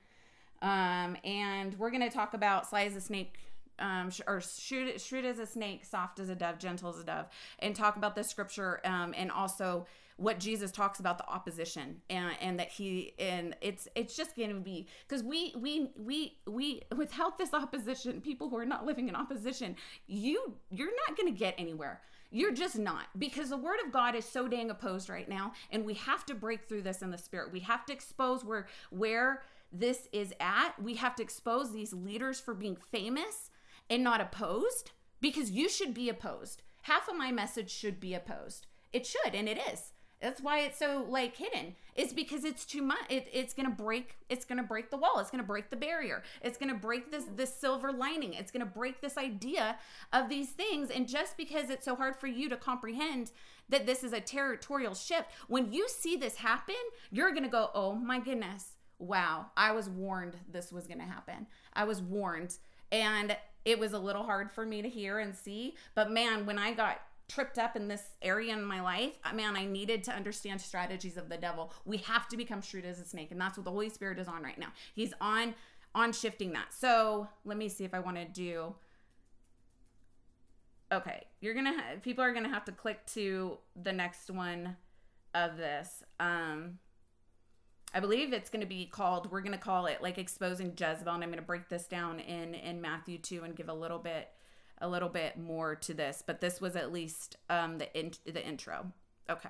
Um, 0.61 1.17
and 1.23 1.77
we're 1.77 1.89
going 1.89 2.07
to 2.07 2.09
talk 2.09 2.33
about 2.33 2.71
as 2.73 2.95
a 2.95 3.01
snake, 3.01 3.35
um, 3.79 4.09
sh- 4.09 4.21
or 4.27 4.41
shrewd, 4.41 4.99
shrewd 4.99 5.25
as 5.25 5.39
a 5.39 5.45
snake, 5.45 5.85
soft 5.85 6.19
as 6.19 6.29
a 6.29 6.35
dove, 6.35 6.59
gentle 6.59 6.89
as 6.89 6.99
a 6.99 7.03
dove, 7.03 7.27
and 7.59 7.75
talk 7.75 7.95
about 7.95 8.15
the 8.15 8.23
scripture 8.23 8.81
um, 8.85 9.13
and 9.17 9.31
also 9.31 9.85
what 10.17 10.37
Jesus 10.37 10.71
talks 10.71 10.99
about 10.99 11.17
the 11.17 11.27
opposition 11.27 12.01
and, 12.09 12.35
and 12.41 12.59
that 12.59 12.69
he 12.69 13.13
and 13.17 13.55
it's 13.61 13.87
it's 13.95 14.17
just 14.17 14.35
going 14.35 14.49
to 14.49 14.55
be 14.55 14.85
because 15.07 15.23
we 15.23 15.53
we 15.57 15.91
we 15.97 16.37
we 16.45 16.81
without 16.95 17.37
this 17.37 17.53
opposition 17.53 18.19
people 18.19 18.49
who 18.49 18.57
are 18.57 18.65
not 18.65 18.85
living 18.85 19.07
in 19.07 19.15
opposition 19.15 19.77
you 20.07 20.55
you're 20.71 20.91
not 21.07 21.15
going 21.17 21.31
to 21.31 21.39
get 21.39 21.55
anywhere 21.57 22.01
you're 22.31 22.53
just 22.53 22.77
not 22.77 23.05
because 23.17 23.49
the 23.49 23.57
word 23.57 23.79
of 23.85 23.91
God 23.91 24.15
is 24.15 24.25
so 24.25 24.47
dang 24.47 24.69
opposed 24.69 25.09
right 25.09 25.27
now 25.27 25.53
and 25.71 25.83
we 25.85 25.95
have 25.95 26.25
to 26.27 26.35
break 26.35 26.67
through 26.67 26.83
this 26.83 27.01
in 27.01 27.09
the 27.09 27.17
spirit. 27.17 27.51
We 27.51 27.61
have 27.61 27.85
to 27.87 27.93
expose 27.93 28.43
where 28.43 28.67
where 28.91 29.41
this 29.71 30.07
is 30.11 30.33
at. 30.39 30.73
We 30.81 30.95
have 30.95 31.15
to 31.15 31.23
expose 31.23 31.71
these 31.71 31.93
leaders 31.93 32.39
for 32.39 32.53
being 32.53 32.77
famous 32.91 33.48
and 33.89 34.03
not 34.03 34.21
opposed 34.21 34.91
because 35.21 35.51
you 35.51 35.69
should 35.69 35.93
be 35.93 36.09
opposed. 36.09 36.63
Half 36.83 37.09
of 37.09 37.17
my 37.17 37.31
message 37.31 37.71
should 37.71 37.99
be 37.99 38.13
opposed. 38.13 38.67
It 38.93 39.05
should 39.05 39.33
and 39.33 39.47
it 39.47 39.59
is. 39.71 39.93
That's 40.21 40.41
why 40.41 40.59
it's 40.59 40.77
so 40.77 41.05
like 41.07 41.37
hidden. 41.37 41.75
It's 41.95 42.11
because 42.11 42.43
it's 42.43 42.65
too 42.65 42.81
much. 42.81 42.99
It, 43.09 43.29
it's 43.31 43.53
gonna 43.53 43.69
break. 43.69 44.17
It's 44.27 44.43
gonna 44.43 44.63
break 44.63 44.91
the 44.91 44.97
wall. 44.97 45.19
It's 45.19 45.31
gonna 45.31 45.43
break 45.43 45.69
the 45.69 45.77
barrier. 45.77 46.23
It's 46.41 46.57
gonna 46.57 46.75
break 46.75 47.09
this 47.09 47.23
this 47.35 47.55
silver 47.55 47.91
lining. 47.93 48.33
It's 48.33 48.51
gonna 48.51 48.65
break 48.65 48.99
this 48.99 49.17
idea 49.17 49.77
of 50.11 50.27
these 50.27 50.49
things. 50.49 50.89
And 50.89 51.07
just 51.07 51.37
because 51.37 51.69
it's 51.69 51.85
so 51.85 51.95
hard 51.95 52.17
for 52.17 52.27
you 52.27 52.49
to 52.49 52.57
comprehend 52.57 53.31
that 53.69 53.85
this 53.85 54.03
is 54.03 54.11
a 54.11 54.19
territorial 54.19 54.93
shift, 54.93 55.29
when 55.47 55.71
you 55.71 55.87
see 55.87 56.17
this 56.17 56.35
happen, 56.35 56.75
you're 57.11 57.31
gonna 57.31 57.47
go, 57.47 57.71
"Oh 57.73 57.93
my 57.93 58.19
goodness, 58.19 58.73
wow! 58.97 59.51
I 59.55 59.71
was 59.71 59.89
warned 59.89 60.35
this 60.51 60.71
was 60.71 60.85
gonna 60.85 61.05
happen. 61.05 61.47
I 61.71 61.85
was 61.85 62.01
warned." 62.01 62.57
And 62.91 63.35
it 63.65 63.79
was 63.79 63.93
a 63.93 63.99
little 63.99 64.23
hard 64.23 64.51
for 64.51 64.65
me 64.65 64.81
to 64.81 64.89
hear 64.89 65.19
and 65.19 65.35
see, 65.35 65.75
but 65.93 66.11
man, 66.11 66.45
when 66.45 66.57
I 66.57 66.73
got 66.73 67.01
tripped 67.27 67.59
up 67.59 67.75
in 67.75 67.87
this 67.87 68.03
area 68.21 68.53
in 68.53 68.63
my 68.63 68.81
life, 68.81 69.13
man, 69.33 69.55
I 69.55 69.65
needed 69.65 70.03
to 70.05 70.11
understand 70.11 70.59
strategies 70.59 71.15
of 71.15 71.29
the 71.29 71.37
devil. 71.37 71.71
We 71.85 71.97
have 71.97 72.27
to 72.29 72.37
become 72.37 72.61
shrewd 72.61 72.85
as 72.85 72.99
a 72.99 73.05
snake, 73.05 73.31
and 73.31 73.39
that's 73.39 73.57
what 73.57 73.65
the 73.65 73.71
Holy 73.71 73.89
Spirit 73.89 74.17
is 74.17 74.27
on 74.27 74.43
right 74.43 74.57
now. 74.57 74.69
He's 74.93 75.13
on 75.21 75.55
on 75.95 76.13
shifting 76.13 76.51
that. 76.53 76.71
So 76.71 77.27
let 77.45 77.57
me 77.57 77.67
see 77.67 77.83
if 77.83 77.93
I 77.93 77.99
want 77.99 78.17
to 78.17 78.25
do. 78.25 78.75
Okay, 80.91 81.23
you're 81.41 81.53
gonna 81.53 81.73
ha- 81.73 81.99
people 82.01 82.23
are 82.23 82.33
gonna 82.33 82.49
have 82.49 82.65
to 82.65 82.71
click 82.71 83.05
to 83.07 83.57
the 83.81 83.93
next 83.93 84.29
one 84.29 84.75
of 85.33 85.57
this. 85.57 86.03
Um, 86.19 86.79
I 87.93 87.99
believe 87.99 88.33
it's 88.33 88.49
going 88.49 88.61
to 88.61 88.67
be 88.67 88.85
called. 88.85 89.31
We're 89.31 89.41
going 89.41 89.53
to 89.53 89.57
call 89.57 89.87
it 89.87 90.01
like 90.01 90.17
exposing 90.17 90.73
Jezebel, 90.77 91.13
and 91.13 91.23
I'm 91.23 91.29
going 91.29 91.39
to 91.39 91.45
break 91.45 91.69
this 91.69 91.85
down 91.87 92.19
in 92.19 92.53
in 92.53 92.81
Matthew 92.81 93.17
two 93.17 93.43
and 93.43 93.55
give 93.55 93.69
a 93.69 93.73
little 93.73 93.99
bit 93.99 94.29
a 94.81 94.87
little 94.87 95.09
bit 95.09 95.37
more 95.37 95.75
to 95.75 95.93
this, 95.93 96.23
but 96.25 96.39
this 96.39 96.61
was 96.61 96.75
at 96.75 96.91
least 96.93 97.35
um, 97.49 97.77
the 97.77 97.99
in- 97.99 98.13
the 98.25 98.45
intro. 98.45 98.91
Okay. 99.29 99.49